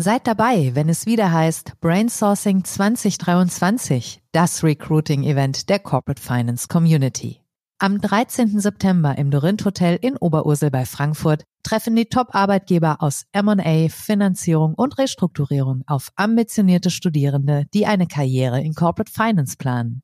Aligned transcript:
Seid 0.00 0.28
dabei, 0.28 0.76
wenn 0.76 0.88
es 0.88 1.06
wieder 1.06 1.32
heißt 1.32 1.80
Brainsourcing 1.80 2.62
2023, 2.62 4.22
das 4.30 4.62
Recruiting-Event 4.62 5.68
der 5.68 5.80
Corporate 5.80 6.22
Finance 6.22 6.68
Community. 6.68 7.40
Am 7.80 8.00
13. 8.00 8.60
September 8.60 9.18
im 9.18 9.32
Dorint 9.32 9.64
Hotel 9.64 9.98
in 10.00 10.16
Oberursel 10.16 10.70
bei 10.70 10.86
Frankfurt 10.86 11.42
treffen 11.64 11.96
die 11.96 12.04
Top-Arbeitgeber 12.04 13.02
aus 13.02 13.24
M&A, 13.32 13.88
Finanzierung 13.88 14.74
und 14.74 14.98
Restrukturierung 14.98 15.82
auf 15.88 16.12
ambitionierte 16.14 16.90
Studierende, 16.90 17.64
die 17.74 17.86
eine 17.86 18.06
Karriere 18.06 18.60
in 18.60 18.74
Corporate 18.74 19.10
Finance 19.10 19.56
planen. 19.56 20.02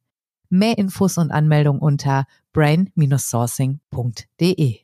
Mehr 0.49 0.77
Infos 0.77 1.19
und 1.19 1.31
Anmeldung 1.31 1.79
unter 1.79 2.25
brain-sourcing.de. 2.53 4.84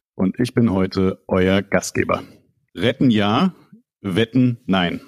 und 0.15 0.39
ich 0.39 0.53
bin 0.53 0.71
heute 0.71 1.23
euer 1.27 1.61
Gastgeber. 1.61 2.23
Retten 2.75 3.09
ja, 3.09 3.53
Wetten 4.01 4.59
nein. 4.65 5.01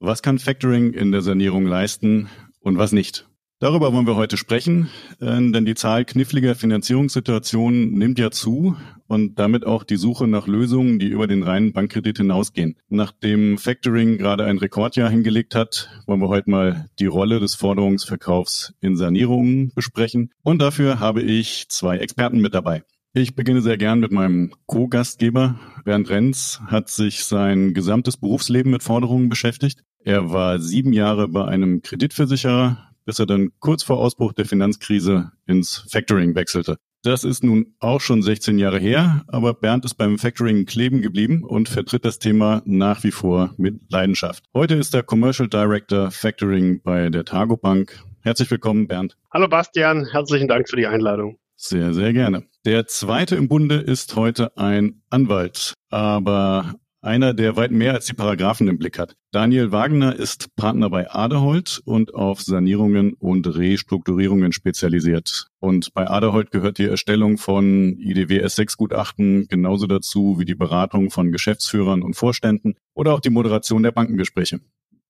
Was 0.00 0.22
kann 0.22 0.38
Factoring 0.38 0.92
in 0.92 1.12
der 1.12 1.22
Sanierung 1.22 1.66
leisten 1.66 2.28
und 2.60 2.78
was 2.78 2.92
nicht? 2.92 3.28
Darüber 3.60 3.92
wollen 3.92 4.06
wir 4.06 4.14
heute 4.14 4.36
sprechen, 4.36 4.88
äh, 5.20 5.26
denn 5.26 5.64
die 5.64 5.74
Zahl 5.74 6.04
kniffliger 6.04 6.54
Finanzierungssituationen 6.54 7.90
nimmt 7.90 8.20
ja 8.20 8.30
zu 8.30 8.76
und 9.08 9.40
damit 9.40 9.66
auch 9.66 9.82
die 9.82 9.96
Suche 9.96 10.28
nach 10.28 10.46
Lösungen, 10.46 11.00
die 11.00 11.08
über 11.08 11.26
den 11.26 11.42
reinen 11.42 11.72
Bankkredit 11.72 12.18
hinausgehen. 12.18 12.76
Nachdem 12.88 13.58
Factoring 13.58 14.16
gerade 14.16 14.44
ein 14.44 14.58
Rekordjahr 14.58 15.10
hingelegt 15.10 15.56
hat, 15.56 15.90
wollen 16.06 16.20
wir 16.20 16.28
heute 16.28 16.50
mal 16.50 16.86
die 17.00 17.06
Rolle 17.06 17.40
des 17.40 17.56
Forderungsverkaufs 17.56 18.74
in 18.80 18.96
Sanierungen 18.96 19.72
besprechen. 19.74 20.30
Und 20.44 20.62
dafür 20.62 21.00
habe 21.00 21.22
ich 21.22 21.66
zwei 21.68 21.98
Experten 21.98 22.40
mit 22.40 22.54
dabei. 22.54 22.84
Ich 23.14 23.34
beginne 23.34 23.62
sehr 23.62 23.78
gern 23.78 24.00
mit 24.00 24.12
meinem 24.12 24.52
Co-Gastgeber. 24.66 25.58
Bernd 25.84 26.10
Renz 26.10 26.60
hat 26.66 26.90
sich 26.90 27.24
sein 27.24 27.72
gesamtes 27.72 28.18
Berufsleben 28.18 28.70
mit 28.70 28.82
Forderungen 28.82 29.30
beschäftigt. 29.30 29.82
Er 30.04 30.30
war 30.30 30.58
sieben 30.58 30.92
Jahre 30.92 31.26
bei 31.26 31.46
einem 31.46 31.80
Kreditversicherer, 31.80 32.92
bis 33.06 33.18
er 33.18 33.24
dann 33.24 33.50
kurz 33.60 33.82
vor 33.82 33.98
Ausbruch 33.98 34.34
der 34.34 34.44
Finanzkrise 34.44 35.32
ins 35.46 35.86
Factoring 35.90 36.34
wechselte. 36.34 36.76
Das 37.02 37.24
ist 37.24 37.42
nun 37.42 37.74
auch 37.78 38.02
schon 38.02 38.22
16 38.22 38.58
Jahre 38.58 38.78
her, 38.78 39.22
aber 39.28 39.54
Bernd 39.54 39.86
ist 39.86 39.94
beim 39.94 40.18
Factoring 40.18 40.66
kleben 40.66 41.00
geblieben 41.00 41.44
und 41.44 41.70
vertritt 41.70 42.04
das 42.04 42.18
Thema 42.18 42.60
nach 42.66 43.04
wie 43.04 43.10
vor 43.10 43.54
mit 43.56 43.80
Leidenschaft. 43.88 44.44
Heute 44.52 44.74
ist 44.74 44.94
er 44.94 45.02
Commercial 45.02 45.48
Director 45.48 46.10
Factoring 46.10 46.82
bei 46.82 47.08
der 47.08 47.24
Targo 47.24 47.56
Bank. 47.56 48.04
Herzlich 48.20 48.50
willkommen, 48.50 48.86
Bernd. 48.86 49.16
Hallo 49.32 49.48
Bastian, 49.48 50.06
herzlichen 50.10 50.48
Dank 50.48 50.68
für 50.68 50.76
die 50.76 50.86
Einladung. 50.86 51.38
Sehr, 51.60 51.92
sehr 51.92 52.12
gerne. 52.12 52.44
Der 52.64 52.86
zweite 52.86 53.36
im 53.36 53.48
Bunde 53.48 53.76
ist 53.76 54.16
heute 54.16 54.56
ein 54.56 55.02
Anwalt, 55.10 55.74
aber 55.90 56.74
einer, 57.00 57.32
der 57.32 57.56
weit 57.56 57.70
mehr 57.70 57.94
als 57.94 58.06
die 58.06 58.14
Paragraphen 58.14 58.66
im 58.66 58.78
Blick 58.78 58.98
hat. 58.98 59.14
Daniel 59.30 59.70
Wagner 59.70 60.16
ist 60.16 60.54
Partner 60.56 60.90
bei 60.90 61.08
Aderholt 61.08 61.80
und 61.84 62.14
auf 62.14 62.42
Sanierungen 62.42 63.14
und 63.14 63.46
Restrukturierungen 63.46 64.52
spezialisiert. 64.52 65.46
Und 65.60 65.94
bei 65.94 66.08
Aderholt 66.08 66.50
gehört 66.50 66.78
die 66.78 66.86
Erstellung 66.86 67.38
von 67.38 67.96
IDW 67.98 68.44
S6-Gutachten 68.44 69.46
genauso 69.48 69.86
dazu 69.86 70.40
wie 70.40 70.44
die 70.44 70.56
Beratung 70.56 71.10
von 71.10 71.30
Geschäftsführern 71.30 72.02
und 72.02 72.14
Vorständen 72.14 72.74
oder 72.94 73.14
auch 73.14 73.20
die 73.20 73.30
Moderation 73.30 73.84
der 73.84 73.92
Bankengespräche. 73.92 74.60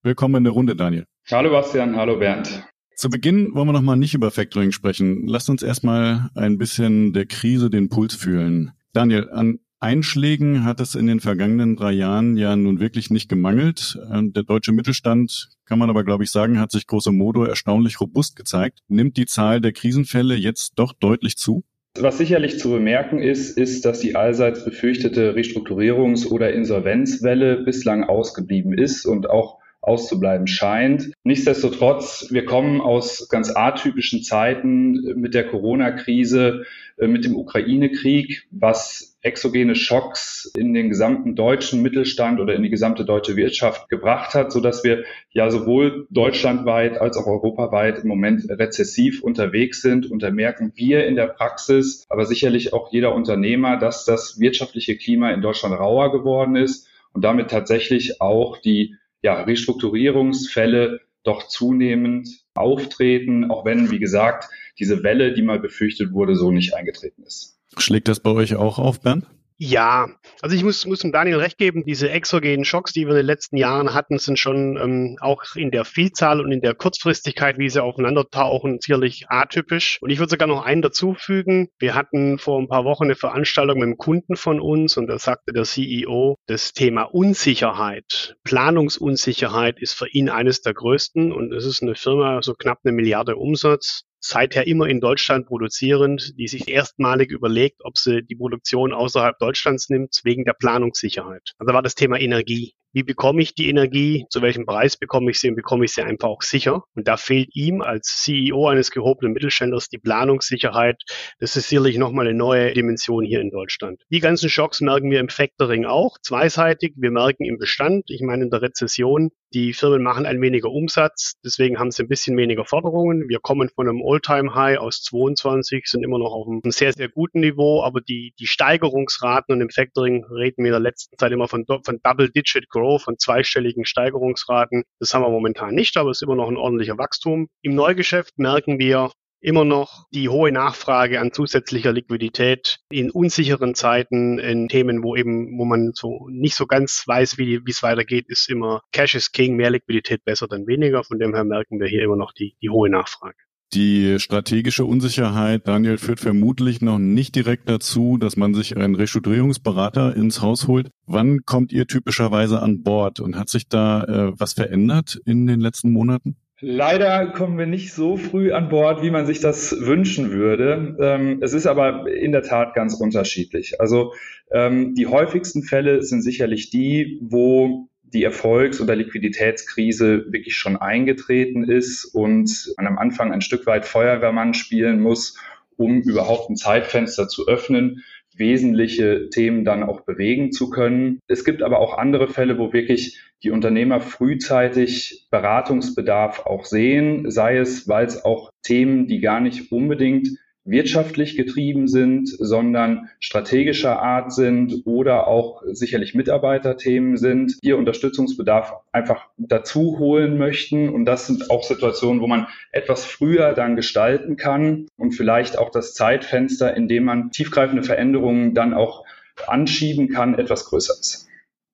Willkommen 0.02 0.36
in 0.36 0.44
der 0.44 0.52
Runde, 0.52 0.76
Daniel. 0.76 1.06
Hallo 1.30 1.50
Bastian, 1.50 1.96
hallo 1.96 2.18
Bernd. 2.18 2.62
Zu 2.98 3.10
Beginn 3.10 3.54
wollen 3.54 3.68
wir 3.68 3.72
noch 3.72 3.80
mal 3.80 3.94
nicht 3.94 4.14
über 4.14 4.32
Factoring 4.32 4.72
sprechen. 4.72 5.24
Lasst 5.28 5.48
uns 5.48 5.62
erstmal 5.62 6.30
ein 6.34 6.58
bisschen 6.58 7.12
der 7.12 7.26
Krise 7.26 7.70
den 7.70 7.88
Puls 7.88 8.16
fühlen. 8.16 8.72
Daniel, 8.92 9.30
an 9.30 9.60
Einschlägen 9.78 10.64
hat 10.64 10.80
es 10.80 10.96
in 10.96 11.06
den 11.06 11.20
vergangenen 11.20 11.76
drei 11.76 11.92
Jahren 11.92 12.36
ja 12.36 12.56
nun 12.56 12.80
wirklich 12.80 13.10
nicht 13.10 13.28
gemangelt. 13.28 13.96
Der 14.10 14.42
deutsche 14.42 14.72
Mittelstand, 14.72 15.50
kann 15.64 15.78
man 15.78 15.90
aber 15.90 16.02
glaube 16.02 16.24
ich 16.24 16.32
sagen, 16.32 16.58
hat 16.58 16.72
sich 16.72 16.88
große 16.88 17.12
Modo 17.12 17.44
erstaunlich 17.44 18.00
robust 18.00 18.34
gezeigt. 18.34 18.80
Nimmt 18.88 19.16
die 19.16 19.26
Zahl 19.26 19.60
der 19.60 19.70
Krisenfälle 19.70 20.34
jetzt 20.34 20.72
doch 20.74 20.92
deutlich 20.92 21.36
zu? 21.36 21.62
Was 21.96 22.18
sicherlich 22.18 22.58
zu 22.58 22.70
bemerken 22.70 23.20
ist, 23.20 23.56
ist, 23.56 23.84
dass 23.84 24.00
die 24.00 24.16
allseits 24.16 24.64
befürchtete 24.64 25.36
Restrukturierungs- 25.36 26.26
oder 26.26 26.52
Insolvenzwelle 26.52 27.62
bislang 27.62 28.02
ausgeblieben 28.02 28.72
ist 28.72 29.06
und 29.06 29.30
auch 29.30 29.57
auszubleiben 29.88 30.46
scheint. 30.46 31.10
Nichtsdestotrotz, 31.24 32.28
wir 32.30 32.44
kommen 32.44 32.80
aus 32.80 33.28
ganz 33.28 33.50
atypischen 33.54 34.22
Zeiten 34.22 35.14
mit 35.16 35.34
der 35.34 35.48
Corona-Krise, 35.48 36.64
äh, 36.98 37.06
mit 37.08 37.24
dem 37.24 37.36
Ukraine-Krieg, 37.36 38.46
was 38.50 39.16
exogene 39.20 39.74
Schocks 39.74 40.52
in 40.56 40.74
den 40.74 40.90
gesamten 40.90 41.34
deutschen 41.34 41.82
Mittelstand 41.82 42.38
oder 42.38 42.54
in 42.54 42.62
die 42.62 42.70
gesamte 42.70 43.04
deutsche 43.04 43.34
Wirtschaft 43.34 43.88
gebracht 43.88 44.34
hat, 44.34 44.52
so 44.52 44.60
dass 44.60 44.84
wir 44.84 45.04
ja 45.30 45.50
sowohl 45.50 46.06
deutschlandweit 46.10 47.00
als 47.00 47.16
auch 47.16 47.26
europaweit 47.26 47.98
im 47.98 48.08
Moment 48.08 48.48
rezessiv 48.48 49.22
unterwegs 49.22 49.82
sind. 49.82 50.10
Und 50.10 50.22
da 50.22 50.30
merken 50.30 50.72
wir 50.76 51.06
in 51.06 51.16
der 51.16 51.26
Praxis, 51.26 52.04
aber 52.08 52.26
sicherlich 52.26 52.72
auch 52.72 52.92
jeder 52.92 53.14
Unternehmer, 53.14 53.76
dass 53.76 54.04
das 54.04 54.38
wirtschaftliche 54.38 54.96
Klima 54.96 55.30
in 55.32 55.42
Deutschland 55.42 55.78
rauer 55.78 56.12
geworden 56.12 56.56
ist 56.56 56.88
und 57.12 57.24
damit 57.24 57.50
tatsächlich 57.50 58.20
auch 58.20 58.58
die 58.58 58.94
ja, 59.22 59.42
Restrukturierungsfälle 59.42 61.00
doch 61.24 61.48
zunehmend 61.48 62.28
auftreten, 62.54 63.50
auch 63.50 63.64
wenn, 63.64 63.90
wie 63.90 63.98
gesagt, 63.98 64.48
diese 64.78 65.02
Welle, 65.02 65.34
die 65.34 65.42
mal 65.42 65.58
befürchtet 65.58 66.12
wurde, 66.12 66.36
so 66.36 66.50
nicht 66.50 66.74
eingetreten 66.74 67.22
ist. 67.24 67.58
Schlägt 67.76 68.08
das 68.08 68.20
bei 68.20 68.30
euch 68.30 68.54
auch 68.56 68.78
auf, 68.78 69.00
Bernd? 69.00 69.26
Ja, 69.60 70.08
also 70.40 70.54
ich 70.54 70.62
muss, 70.62 70.86
muss 70.86 71.00
dem 71.00 71.10
Daniel 71.10 71.38
recht 71.38 71.58
geben, 71.58 71.82
diese 71.84 72.10
exogenen 72.10 72.64
Schocks, 72.64 72.92
die 72.92 73.06
wir 73.06 73.10
in 73.10 73.16
den 73.16 73.26
letzten 73.26 73.56
Jahren 73.56 73.92
hatten, 73.92 74.20
sind 74.20 74.38
schon 74.38 74.76
ähm, 74.76 75.16
auch 75.20 75.56
in 75.56 75.72
der 75.72 75.84
Vielzahl 75.84 76.40
und 76.40 76.52
in 76.52 76.60
der 76.60 76.76
Kurzfristigkeit, 76.76 77.58
wie 77.58 77.68
sie 77.68 77.82
aufeinander 77.82 78.28
tauchen, 78.30 78.78
sicherlich 78.80 79.24
atypisch. 79.28 79.98
Und 80.00 80.10
ich 80.10 80.20
würde 80.20 80.30
sogar 80.30 80.46
noch 80.46 80.64
einen 80.64 80.80
dazufügen. 80.80 81.70
Wir 81.80 81.96
hatten 81.96 82.38
vor 82.38 82.60
ein 82.60 82.68
paar 82.68 82.84
Wochen 82.84 83.04
eine 83.04 83.16
Veranstaltung 83.16 83.80
mit 83.80 83.86
einem 83.86 83.96
Kunden 83.96 84.36
von 84.36 84.60
uns 84.60 84.96
und 84.96 85.08
da 85.08 85.18
sagte 85.18 85.52
der 85.52 85.64
CEO, 85.64 86.36
das 86.46 86.72
Thema 86.72 87.02
Unsicherheit, 87.02 88.36
Planungsunsicherheit 88.44 89.80
ist 89.80 89.94
für 89.94 90.08
ihn 90.08 90.30
eines 90.30 90.60
der 90.60 90.74
größten 90.74 91.32
und 91.32 91.52
es 91.52 91.66
ist 91.66 91.82
eine 91.82 91.96
Firma, 91.96 92.42
so 92.42 92.54
knapp 92.54 92.78
eine 92.84 92.92
Milliarde 92.92 93.34
Umsatz 93.34 94.04
seither 94.20 94.66
immer 94.66 94.86
in 94.86 95.00
Deutschland 95.00 95.46
produzierend, 95.46 96.38
die 96.38 96.48
sich 96.48 96.68
erstmalig 96.68 97.30
überlegt, 97.30 97.84
ob 97.84 97.98
sie 97.98 98.22
die 98.22 98.36
Produktion 98.36 98.92
außerhalb 98.92 99.38
Deutschlands 99.38 99.88
nimmt, 99.88 100.20
wegen 100.24 100.44
der 100.44 100.54
Planungssicherheit. 100.54 101.52
Also 101.58 101.72
war 101.72 101.82
das 101.82 101.94
Thema 101.94 102.18
Energie. 102.18 102.74
Wie 102.98 103.04
bekomme 103.04 103.40
ich 103.40 103.54
die 103.54 103.68
Energie? 103.68 104.26
Zu 104.28 104.42
welchem 104.42 104.66
Preis 104.66 104.96
bekomme 104.96 105.30
ich 105.30 105.38
sie 105.38 105.50
und 105.50 105.54
bekomme 105.54 105.84
ich 105.84 105.92
sie 105.92 106.02
einfach 106.02 106.26
auch 106.26 106.42
sicher? 106.42 106.82
Und 106.96 107.06
da 107.06 107.16
fehlt 107.16 107.54
ihm 107.54 107.80
als 107.80 108.24
CEO 108.24 108.66
eines 108.66 108.90
gehobenen 108.90 109.34
Mittelständlers 109.34 109.88
die 109.88 109.98
Planungssicherheit. 109.98 111.00
Das 111.38 111.54
ist 111.54 111.68
sicherlich 111.68 111.96
nochmal 111.96 112.26
eine 112.26 112.36
neue 112.36 112.72
Dimension 112.72 113.24
hier 113.24 113.40
in 113.40 113.50
Deutschland. 113.50 114.02
Die 114.10 114.18
ganzen 114.18 114.50
Schocks 114.50 114.80
merken 114.80 115.12
wir 115.12 115.20
im 115.20 115.28
Factoring 115.28 115.84
auch, 115.84 116.18
zweiseitig. 116.20 116.94
Wir 116.96 117.12
merken 117.12 117.44
im 117.44 117.58
Bestand, 117.58 118.10
ich 118.10 118.20
meine 118.20 118.42
in 118.42 118.50
der 118.50 118.62
Rezession, 118.62 119.30
die 119.54 119.72
Firmen 119.72 120.02
machen 120.02 120.26
ein 120.26 120.42
weniger 120.42 120.70
Umsatz, 120.70 121.36
deswegen 121.42 121.78
haben 121.78 121.90
sie 121.90 122.02
ein 122.02 122.08
bisschen 122.08 122.36
weniger 122.36 122.66
Forderungen. 122.66 123.30
Wir 123.30 123.38
kommen 123.40 123.70
von 123.74 123.88
einem 123.88 124.02
All-Time-High 124.04 124.76
aus 124.78 125.00
22, 125.04 125.86
sind 125.86 126.04
immer 126.04 126.18
noch 126.18 126.32
auf 126.32 126.46
einem 126.46 126.70
sehr, 126.70 126.92
sehr 126.92 127.08
guten 127.08 127.40
Niveau, 127.40 127.82
aber 127.82 128.02
die, 128.02 128.34
die 128.38 128.46
Steigerungsraten 128.46 129.54
und 129.54 129.62
im 129.62 129.70
Factoring 129.70 130.24
reden 130.24 130.64
wir 130.64 130.66
in 130.66 130.72
der 130.72 130.80
letzten 130.80 131.16
Zeit 131.16 131.32
immer 131.32 131.48
von, 131.48 131.64
von 131.66 131.98
Double-Digit 132.02 132.68
Growth, 132.88 133.02
von 133.02 133.18
zweistelligen 133.18 133.84
Steigerungsraten. 133.84 134.84
Das 134.98 135.12
haben 135.12 135.22
wir 135.22 135.30
momentan 135.30 135.74
nicht, 135.74 135.96
aber 135.96 136.10
es 136.10 136.18
ist 136.18 136.22
immer 136.22 136.36
noch 136.36 136.48
ein 136.48 136.56
ordentlicher 136.56 136.98
Wachstum. 136.98 137.48
Im 137.62 137.74
Neugeschäft 137.74 138.38
merken 138.38 138.78
wir, 138.78 139.10
immer 139.40 139.64
noch 139.64 140.06
die 140.12 140.28
hohe 140.28 140.50
Nachfrage 140.50 141.20
an 141.20 141.32
zusätzlicher 141.32 141.92
Liquidität 141.92 142.78
in 142.90 143.10
unsicheren 143.10 143.76
Zeiten, 143.76 144.40
in 144.40 144.66
Themen, 144.68 145.04
wo 145.04 145.14
eben, 145.14 145.56
wo 145.58 145.64
man 145.64 145.92
so 145.94 146.26
nicht 146.28 146.56
so 146.56 146.66
ganz 146.66 147.04
weiß, 147.06 147.38
wie 147.38 147.60
es 147.68 147.82
weitergeht, 147.84 148.24
ist 148.28 148.48
immer 148.48 148.82
Cash 148.90 149.14
is 149.14 149.30
King, 149.30 149.54
mehr 149.54 149.70
Liquidität 149.70 150.24
besser 150.24 150.48
dann 150.48 150.66
weniger. 150.66 151.04
Von 151.04 151.20
dem 151.20 151.34
her 151.34 151.44
merken 151.44 151.78
wir 151.78 151.86
hier 151.86 152.02
immer 152.02 152.16
noch 152.16 152.32
die, 152.32 152.56
die 152.60 152.70
hohe 152.70 152.90
Nachfrage. 152.90 153.36
Die 153.74 154.18
strategische 154.18 154.86
Unsicherheit, 154.86 155.68
Daniel, 155.68 155.98
führt 155.98 156.20
vermutlich 156.20 156.80
noch 156.80 156.98
nicht 156.98 157.34
direkt 157.34 157.68
dazu, 157.68 158.16
dass 158.16 158.38
man 158.38 158.54
sich 158.54 158.76
einen 158.76 158.94
Restrukturierungsberater 158.94 160.16
ins 160.16 160.40
Haus 160.40 160.66
holt. 160.66 160.88
Wann 161.06 161.40
kommt 161.44 161.70
ihr 161.70 161.86
typischerweise 161.86 162.62
an 162.62 162.82
Bord 162.82 163.20
und 163.20 163.36
hat 163.36 163.50
sich 163.50 163.68
da 163.68 164.04
äh, 164.04 164.32
was 164.38 164.54
verändert 164.54 165.20
in 165.26 165.46
den 165.46 165.60
letzten 165.60 165.92
Monaten? 165.92 166.36
Leider 166.60 167.26
kommen 167.26 167.58
wir 167.58 167.66
nicht 167.66 167.92
so 167.92 168.16
früh 168.16 168.52
an 168.52 168.70
Bord, 168.70 169.02
wie 169.02 169.10
man 169.10 169.26
sich 169.26 169.38
das 169.38 169.76
wünschen 169.78 170.32
würde. 170.32 170.96
Ähm, 170.98 171.38
es 171.42 171.52
ist 171.52 171.66
aber 171.66 172.10
in 172.10 172.32
der 172.32 172.42
Tat 172.42 172.74
ganz 172.74 172.94
unterschiedlich. 172.94 173.80
Also 173.80 174.12
ähm, 174.50 174.94
die 174.94 175.06
häufigsten 175.06 175.62
Fälle 175.62 176.02
sind 176.02 176.22
sicherlich 176.22 176.70
die, 176.70 177.20
wo 177.22 177.88
die 178.12 178.24
Erfolgs- 178.24 178.80
oder 178.80 178.96
Liquiditätskrise 178.96 180.26
wirklich 180.32 180.56
schon 180.56 180.76
eingetreten 180.76 181.64
ist 181.64 182.04
und 182.04 182.72
man 182.76 182.86
am 182.86 182.98
Anfang 182.98 183.32
ein 183.32 183.40
Stück 183.40 183.66
weit 183.66 183.86
Feuerwehrmann 183.86 184.54
spielen 184.54 185.00
muss, 185.00 185.38
um 185.76 186.00
überhaupt 186.02 186.50
ein 186.50 186.56
Zeitfenster 186.56 187.28
zu 187.28 187.46
öffnen, 187.46 188.02
wesentliche 188.34 189.28
Themen 189.30 189.64
dann 189.64 189.82
auch 189.82 190.02
bewegen 190.02 190.52
zu 190.52 190.70
können. 190.70 191.20
Es 191.26 191.44
gibt 191.44 191.62
aber 191.62 191.80
auch 191.80 191.98
andere 191.98 192.28
Fälle, 192.28 192.58
wo 192.58 192.72
wirklich 192.72 193.20
die 193.42 193.50
Unternehmer 193.50 194.00
frühzeitig 194.00 195.26
Beratungsbedarf 195.30 196.46
auch 196.46 196.64
sehen, 196.64 197.30
sei 197.30 197.58
es, 197.58 197.88
weil 197.88 198.06
es 198.06 198.24
auch 198.24 198.50
Themen, 198.62 199.06
die 199.06 199.20
gar 199.20 199.40
nicht 199.40 199.72
unbedingt 199.72 200.28
wirtschaftlich 200.68 201.36
getrieben 201.36 201.88
sind, 201.88 202.28
sondern 202.28 203.08
strategischer 203.20 204.00
Art 204.00 204.32
sind 204.32 204.82
oder 204.84 205.26
auch 205.26 205.62
sicherlich 205.66 206.14
Mitarbeiterthemen 206.14 207.16
sind, 207.16 207.58
ihr 207.62 207.78
Unterstützungsbedarf 207.78 208.74
einfach 208.92 209.26
dazu 209.36 209.98
holen 209.98 210.38
möchten. 210.38 210.88
Und 210.88 211.04
das 211.04 211.26
sind 211.26 211.50
auch 211.50 211.62
Situationen, 211.62 212.20
wo 212.20 212.26
man 212.26 212.46
etwas 212.72 213.04
früher 213.04 213.54
dann 213.54 213.76
gestalten 213.76 214.36
kann 214.36 214.86
und 214.96 215.12
vielleicht 215.12 215.58
auch 215.58 215.70
das 215.70 215.94
Zeitfenster, 215.94 216.76
in 216.76 216.88
dem 216.88 217.04
man 217.04 217.30
tiefgreifende 217.30 217.82
Veränderungen 217.82 218.54
dann 218.54 218.74
auch 218.74 219.04
anschieben 219.46 220.08
kann, 220.08 220.34
etwas 220.34 220.66
größer 220.66 220.94
ist. 220.98 221.28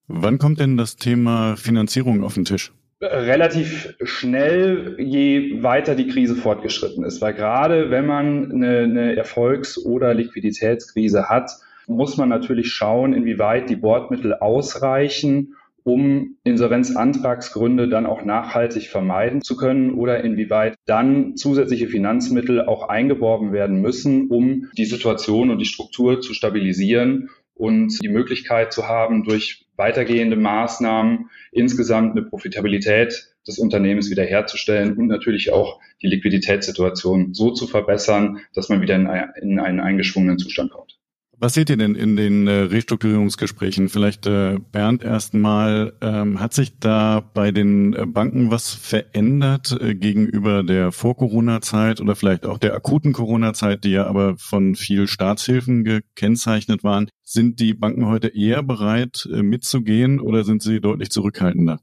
Wann 0.06 0.38
kommt 0.38 0.60
denn 0.60 0.76
das 0.76 0.96
Thema 0.96 1.56
Finanzierung 1.56 2.22
auf 2.22 2.34
den 2.34 2.44
Tisch? 2.44 2.72
Relativ 3.00 3.94
schnell, 4.02 4.96
je 4.98 5.62
weiter 5.62 5.94
die 5.94 6.08
Krise 6.08 6.36
fortgeschritten 6.36 7.04
ist. 7.04 7.20
Weil 7.20 7.34
gerade 7.34 7.90
wenn 7.90 8.06
man 8.06 8.52
eine, 8.52 8.78
eine 8.80 9.16
Erfolgs- 9.16 9.78
oder 9.84 10.14
Liquiditätskrise 10.14 11.28
hat, 11.28 11.50
muss 11.86 12.16
man 12.16 12.28
natürlich 12.28 12.72
schauen, 12.72 13.12
inwieweit 13.12 13.68
die 13.68 13.76
Bordmittel 13.76 14.34
ausreichen, 14.34 15.54
um 15.82 16.38
Insolvenzantragsgründe 16.44 17.88
dann 17.88 18.06
auch 18.06 18.24
nachhaltig 18.24 18.88
vermeiden 18.88 19.42
zu 19.42 19.54
können 19.56 19.92
oder 19.92 20.24
inwieweit 20.24 20.76
dann 20.86 21.36
zusätzliche 21.36 21.88
Finanzmittel 21.88 22.62
auch 22.62 22.88
eingeworben 22.88 23.52
werden 23.52 23.82
müssen, 23.82 24.28
um 24.28 24.70
die 24.78 24.86
Situation 24.86 25.50
und 25.50 25.58
die 25.58 25.66
Struktur 25.66 26.22
zu 26.22 26.32
stabilisieren 26.32 27.28
und 27.54 28.02
die 28.02 28.08
Möglichkeit 28.08 28.72
zu 28.72 28.88
haben, 28.88 29.24
durch 29.24 29.63
weitergehende 29.76 30.36
Maßnahmen 30.36 31.30
insgesamt 31.52 32.12
eine 32.12 32.22
Profitabilität 32.26 33.34
des 33.46 33.58
Unternehmens 33.58 34.10
wiederherzustellen 34.10 34.96
und 34.96 35.06
natürlich 35.08 35.52
auch 35.52 35.80
die 36.02 36.06
Liquiditätssituation 36.06 37.34
so 37.34 37.50
zu 37.50 37.66
verbessern, 37.66 38.40
dass 38.54 38.68
man 38.68 38.80
wieder 38.80 38.96
in 38.96 39.58
einen 39.58 39.80
eingeschwungenen 39.80 40.38
Zustand 40.38 40.70
kommt. 40.70 40.98
Was 41.38 41.54
seht 41.54 41.68
ihr 41.68 41.76
denn 41.76 41.94
in 41.94 42.16
den 42.16 42.46
äh, 42.46 42.52
Restrukturierungsgesprächen? 42.52 43.88
Vielleicht 43.88 44.26
äh, 44.26 44.58
Bernd 44.72 45.02
erstmal, 45.02 45.94
ähm, 46.00 46.40
hat 46.40 46.54
sich 46.54 46.78
da 46.78 47.20
bei 47.34 47.50
den 47.50 47.94
äh, 47.94 48.06
Banken 48.06 48.50
was 48.50 48.72
verändert 48.72 49.76
äh, 49.80 49.94
gegenüber 49.94 50.62
der 50.62 50.92
Vor-Corona-Zeit 50.92 52.00
oder 52.00 52.14
vielleicht 52.16 52.46
auch 52.46 52.58
der 52.58 52.74
akuten 52.74 53.12
Corona-Zeit, 53.12 53.84
die 53.84 53.90
ja 53.90 54.06
aber 54.06 54.36
von 54.38 54.74
viel 54.76 55.08
Staatshilfen 55.08 55.84
gekennzeichnet 55.84 56.84
waren? 56.84 57.08
Sind 57.22 57.58
die 57.60 57.74
Banken 57.74 58.06
heute 58.06 58.28
eher 58.28 58.62
bereit 58.62 59.28
äh, 59.32 59.42
mitzugehen 59.42 60.20
oder 60.20 60.44
sind 60.44 60.62
sie 60.62 60.80
deutlich 60.80 61.10
zurückhaltender? 61.10 61.80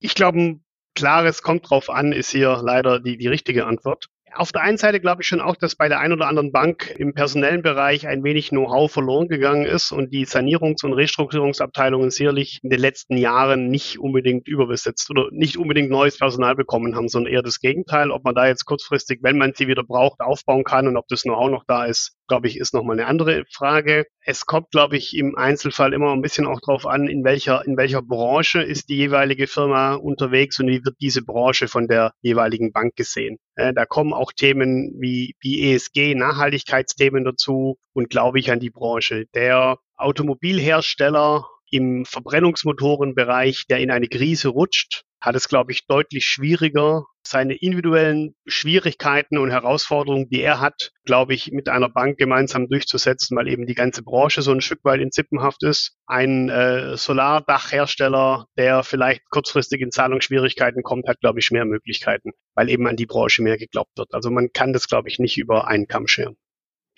Ich 0.00 0.14
glaube, 0.14 0.38
ein 0.38 0.64
klares 0.94 1.42
kommt 1.42 1.70
drauf 1.70 1.90
an, 1.90 2.12
ist 2.12 2.30
hier 2.30 2.60
leider 2.62 2.98
die, 3.00 3.16
die 3.16 3.28
richtige 3.28 3.66
Antwort. 3.66 4.08
Auf 4.34 4.52
der 4.52 4.62
einen 4.62 4.78
Seite 4.78 5.00
glaube 5.00 5.22
ich 5.22 5.28
schon 5.28 5.40
auch, 5.40 5.56
dass 5.56 5.74
bei 5.74 5.88
der 5.88 6.00
einen 6.00 6.12
oder 6.12 6.28
anderen 6.28 6.52
Bank 6.52 6.94
im 6.98 7.14
personellen 7.14 7.62
Bereich 7.62 8.06
ein 8.06 8.22
wenig 8.24 8.50
Know-how 8.50 8.90
verloren 8.90 9.28
gegangen 9.28 9.64
ist 9.64 9.92
und 9.92 10.12
die 10.12 10.26
Sanierungs- 10.26 10.84
und 10.84 10.92
Restrukturierungsabteilungen 10.92 12.10
sicherlich 12.10 12.60
in 12.62 12.70
den 12.70 12.80
letzten 12.80 13.16
Jahren 13.16 13.68
nicht 13.68 13.98
unbedingt 13.98 14.46
überbesetzt 14.46 15.10
oder 15.10 15.28
nicht 15.30 15.56
unbedingt 15.56 15.90
neues 15.90 16.18
Personal 16.18 16.54
bekommen 16.54 16.94
haben, 16.94 17.08
sondern 17.08 17.32
eher 17.32 17.42
das 17.42 17.60
Gegenteil. 17.60 18.10
Ob 18.10 18.24
man 18.24 18.34
da 18.34 18.46
jetzt 18.46 18.64
kurzfristig, 18.64 19.20
wenn 19.22 19.38
man 19.38 19.54
sie 19.54 19.68
wieder 19.68 19.82
braucht, 19.82 20.20
aufbauen 20.20 20.64
kann 20.64 20.86
und 20.86 20.96
ob 20.96 21.08
das 21.08 21.22
Know-how 21.22 21.50
noch 21.50 21.64
da 21.66 21.84
ist, 21.84 22.16
glaube 22.28 22.48
ich, 22.48 22.58
ist 22.58 22.74
nochmal 22.74 22.98
eine 22.98 23.08
andere 23.08 23.44
Frage. 23.52 24.06
Es 24.30 24.44
kommt, 24.44 24.72
glaube 24.72 24.98
ich, 24.98 25.16
im 25.16 25.38
Einzelfall 25.38 25.94
immer 25.94 26.12
ein 26.12 26.20
bisschen 26.20 26.46
auch 26.46 26.60
darauf 26.60 26.84
an, 26.84 27.08
in 27.08 27.24
welcher, 27.24 27.64
in 27.64 27.78
welcher 27.78 28.02
Branche 28.02 28.60
ist 28.60 28.90
die 28.90 28.96
jeweilige 28.96 29.46
Firma 29.46 29.94
unterwegs 29.94 30.60
und 30.60 30.66
wie 30.68 30.84
wird 30.84 30.96
diese 31.00 31.22
Branche 31.22 31.66
von 31.66 31.88
der 31.88 32.12
jeweiligen 32.20 32.70
Bank 32.70 32.94
gesehen. 32.94 33.38
Äh, 33.54 33.72
da 33.72 33.86
kommen 33.86 34.12
auch 34.12 34.32
Themen 34.32 34.92
wie, 35.00 35.34
wie 35.40 35.72
ESG, 35.72 36.14
Nachhaltigkeitsthemen 36.14 37.24
dazu 37.24 37.78
und 37.94 38.10
glaube 38.10 38.38
ich 38.38 38.50
an 38.50 38.60
die 38.60 38.68
Branche. 38.68 39.24
Der 39.34 39.78
Automobilhersteller 39.96 41.46
im 41.70 42.04
Verbrennungsmotorenbereich, 42.04 43.64
der 43.70 43.78
in 43.78 43.90
eine 43.90 44.08
Krise 44.08 44.48
rutscht, 44.48 45.04
hat 45.20 45.34
es, 45.34 45.48
glaube 45.48 45.72
ich, 45.72 45.86
deutlich 45.86 46.24
schwieriger, 46.26 47.04
seine 47.26 47.54
individuellen 47.54 48.34
Schwierigkeiten 48.46 49.38
und 49.38 49.50
Herausforderungen, 49.50 50.28
die 50.30 50.40
er 50.40 50.60
hat, 50.60 50.92
glaube 51.04 51.34
ich, 51.34 51.50
mit 51.52 51.68
einer 51.68 51.88
Bank 51.88 52.16
gemeinsam 52.16 52.68
durchzusetzen, 52.68 53.36
weil 53.36 53.48
eben 53.48 53.66
die 53.66 53.74
ganze 53.74 54.02
Branche 54.02 54.42
so 54.42 54.52
ein 54.52 54.60
Stück 54.60 54.80
weit 54.84 55.00
in 55.00 55.12
Zippenhaft 55.12 55.62
ist. 55.62 55.96
Ein 56.06 56.48
äh, 56.48 56.96
Solardachhersteller, 56.96 58.46
der 58.56 58.82
vielleicht 58.82 59.28
kurzfristig 59.30 59.80
in 59.80 59.90
Zahlungsschwierigkeiten 59.90 60.82
kommt, 60.82 61.08
hat, 61.08 61.20
glaube 61.20 61.40
ich, 61.40 61.50
mehr 61.50 61.64
Möglichkeiten, 61.64 62.30
weil 62.54 62.70
eben 62.70 62.86
an 62.86 62.96
die 62.96 63.06
Branche 63.06 63.42
mehr 63.42 63.58
geglaubt 63.58 63.96
wird. 63.96 64.14
Also 64.14 64.30
man 64.30 64.48
kann 64.52 64.72
das, 64.72 64.88
glaube 64.88 65.08
ich, 65.08 65.18
nicht 65.18 65.36
über 65.36 65.68
einen 65.68 65.86
Kamm 65.86 66.06
scheren. 66.06 66.36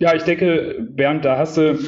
Ja, 0.02 0.14
ich 0.14 0.22
denke, 0.22 0.78
Bernd, 0.80 1.26
da 1.26 1.36
hast 1.36 1.58
du, 1.58 1.78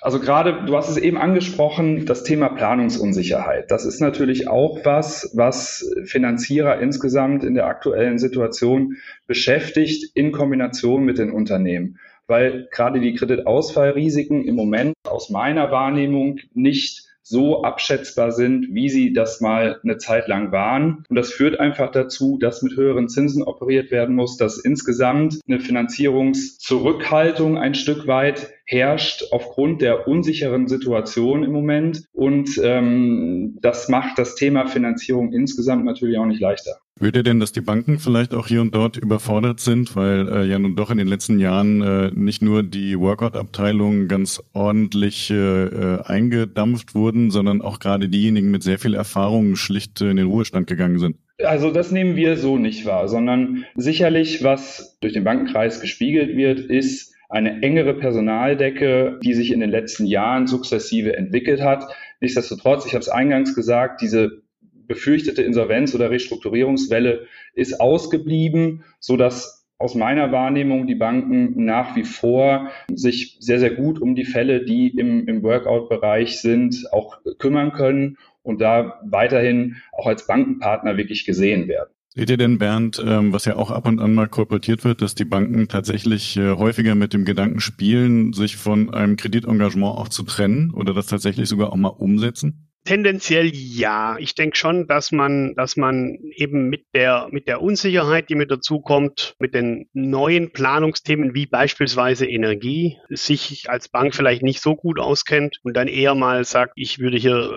also 0.00 0.18
gerade, 0.18 0.64
du 0.66 0.76
hast 0.76 0.88
es 0.88 0.96
eben 0.96 1.16
angesprochen, 1.16 2.04
das 2.04 2.24
Thema 2.24 2.48
Planungsunsicherheit. 2.48 3.70
Das 3.70 3.84
ist 3.84 4.00
natürlich 4.00 4.48
auch 4.48 4.84
was, 4.84 5.30
was 5.36 5.88
Finanzierer 6.04 6.80
insgesamt 6.80 7.44
in 7.44 7.54
der 7.54 7.68
aktuellen 7.68 8.18
Situation 8.18 8.96
beschäftigt 9.28 10.10
in 10.16 10.32
Kombination 10.32 11.04
mit 11.04 11.18
den 11.18 11.30
Unternehmen. 11.30 12.00
Weil 12.26 12.66
gerade 12.72 12.98
die 12.98 13.14
Kreditausfallrisiken 13.14 14.44
im 14.44 14.56
Moment 14.56 14.94
aus 15.08 15.30
meiner 15.30 15.70
Wahrnehmung 15.70 16.40
nicht 16.52 17.09
so 17.30 17.62
abschätzbar 17.62 18.32
sind, 18.32 18.74
wie 18.74 18.90
sie 18.90 19.12
das 19.12 19.40
mal 19.40 19.78
eine 19.84 19.98
Zeit 19.98 20.26
lang 20.26 20.50
waren. 20.50 21.04
Und 21.08 21.14
das 21.16 21.32
führt 21.32 21.60
einfach 21.60 21.92
dazu, 21.92 22.38
dass 22.38 22.62
mit 22.62 22.76
höheren 22.76 23.08
Zinsen 23.08 23.44
operiert 23.44 23.92
werden 23.92 24.16
muss, 24.16 24.36
dass 24.36 24.58
insgesamt 24.58 25.40
eine 25.46 25.60
Finanzierungszurückhaltung 25.60 27.56
ein 27.56 27.74
Stück 27.74 28.08
weit 28.08 28.50
herrscht 28.70 29.24
aufgrund 29.32 29.82
der 29.82 30.06
unsicheren 30.06 30.68
Situation 30.68 31.42
im 31.42 31.50
Moment. 31.50 32.04
Und 32.12 32.50
ähm, 32.62 33.58
das 33.60 33.88
macht 33.88 34.16
das 34.16 34.36
Thema 34.36 34.68
Finanzierung 34.68 35.32
insgesamt 35.32 35.84
natürlich 35.84 36.18
auch 36.18 36.26
nicht 36.26 36.40
leichter. 36.40 36.76
Würde 36.96 37.24
denn, 37.24 37.40
dass 37.40 37.50
die 37.50 37.62
Banken 37.62 37.98
vielleicht 37.98 38.32
auch 38.32 38.46
hier 38.46 38.60
und 38.60 38.72
dort 38.72 38.96
überfordert 38.96 39.58
sind, 39.58 39.96
weil 39.96 40.28
äh, 40.28 40.44
ja 40.44 40.58
nun 40.58 40.76
doch 40.76 40.92
in 40.92 40.98
den 40.98 41.08
letzten 41.08 41.40
Jahren 41.40 41.82
äh, 41.82 42.12
nicht 42.14 42.42
nur 42.42 42.62
die 42.62 42.96
Workout-Abteilungen 42.96 44.06
ganz 44.06 44.40
ordentlich 44.52 45.30
äh, 45.30 45.98
eingedampft 46.04 46.94
wurden, 46.94 47.32
sondern 47.32 47.62
auch 47.62 47.80
gerade 47.80 48.08
diejenigen 48.08 48.52
mit 48.52 48.62
sehr 48.62 48.78
viel 48.78 48.94
Erfahrung 48.94 49.56
schlicht 49.56 50.00
in 50.00 50.16
den 50.16 50.26
Ruhestand 50.28 50.68
gegangen 50.68 51.00
sind? 51.00 51.16
Also 51.42 51.72
das 51.72 51.90
nehmen 51.90 52.14
wir 52.14 52.36
so 52.36 52.56
nicht 52.56 52.86
wahr, 52.86 53.08
sondern 53.08 53.64
sicherlich, 53.74 54.44
was 54.44 54.98
durch 55.00 55.14
den 55.14 55.24
Bankenkreis 55.24 55.80
gespiegelt 55.80 56.36
wird, 56.36 56.60
ist 56.60 57.09
eine 57.30 57.62
engere 57.62 57.94
Personaldecke, 57.94 59.18
die 59.22 59.34
sich 59.34 59.52
in 59.52 59.60
den 59.60 59.70
letzten 59.70 60.04
Jahren 60.04 60.46
sukzessive 60.46 61.16
entwickelt 61.16 61.62
hat. 61.62 61.84
Nichtsdestotrotz, 62.20 62.86
ich 62.86 62.92
habe 62.92 63.02
es 63.02 63.08
eingangs 63.08 63.54
gesagt, 63.54 64.00
diese 64.02 64.42
befürchtete 64.86 65.42
Insolvenz- 65.42 65.94
oder 65.94 66.10
Restrukturierungswelle 66.10 67.26
ist 67.54 67.80
ausgeblieben, 67.80 68.84
so 68.98 69.16
dass 69.16 69.60
aus 69.78 69.94
meiner 69.94 70.30
Wahrnehmung 70.32 70.86
die 70.86 70.96
Banken 70.96 71.64
nach 71.64 71.96
wie 71.96 72.04
vor 72.04 72.70
sich 72.92 73.38
sehr, 73.40 73.60
sehr 73.60 73.70
gut 73.70 74.00
um 74.00 74.14
die 74.14 74.24
Fälle, 74.24 74.64
die 74.64 74.88
im, 74.88 75.26
im 75.26 75.42
Workout-Bereich 75.42 76.40
sind, 76.40 76.84
auch 76.92 77.18
kümmern 77.38 77.72
können 77.72 78.18
und 78.42 78.60
da 78.60 79.00
weiterhin 79.04 79.76
auch 79.92 80.06
als 80.06 80.26
Bankenpartner 80.26 80.96
wirklich 80.96 81.24
gesehen 81.24 81.68
werden. 81.68 81.90
Seht 82.12 82.28
ihr 82.28 82.36
denn, 82.36 82.58
Bernd, 82.58 83.00
ähm, 83.06 83.32
was 83.32 83.44
ja 83.44 83.54
auch 83.54 83.70
ab 83.70 83.86
und 83.86 84.00
an 84.00 84.14
mal 84.14 84.26
kolportiert 84.26 84.82
wird, 84.82 85.00
dass 85.00 85.14
die 85.14 85.24
Banken 85.24 85.68
tatsächlich 85.68 86.36
äh, 86.36 86.56
häufiger 86.56 86.96
mit 86.96 87.12
dem 87.12 87.24
Gedanken 87.24 87.60
spielen, 87.60 88.32
sich 88.32 88.56
von 88.56 88.92
einem 88.92 89.16
Kreditengagement 89.16 89.96
auch 89.96 90.08
zu 90.08 90.24
trennen 90.24 90.72
oder 90.72 90.92
das 90.92 91.06
tatsächlich 91.06 91.48
sogar 91.48 91.72
auch 91.72 91.76
mal 91.76 91.88
umsetzen? 91.88 92.66
Tendenziell 92.84 93.50
ja. 93.54 94.16
Ich 94.18 94.34
denke 94.34 94.56
schon, 94.56 94.88
dass 94.88 95.12
man, 95.12 95.54
dass 95.54 95.76
man 95.76 96.18
eben 96.34 96.68
mit 96.68 96.86
der, 96.94 97.28
mit 97.30 97.46
der 97.46 97.62
Unsicherheit, 97.62 98.28
die 98.28 98.34
mit 98.34 98.50
dazukommt, 98.50 99.36
mit 99.38 99.54
den 99.54 99.88
neuen 99.92 100.50
Planungsthemen 100.50 101.34
wie 101.34 101.46
beispielsweise 101.46 102.26
Energie, 102.26 102.96
sich 103.10 103.70
als 103.70 103.88
Bank 103.88 104.16
vielleicht 104.16 104.42
nicht 104.42 104.62
so 104.62 104.74
gut 104.74 104.98
auskennt 104.98 105.58
und 105.62 105.76
dann 105.76 105.86
eher 105.86 106.16
mal 106.16 106.44
sagt, 106.44 106.72
ich 106.74 106.98
würde 106.98 107.18
hier 107.18 107.52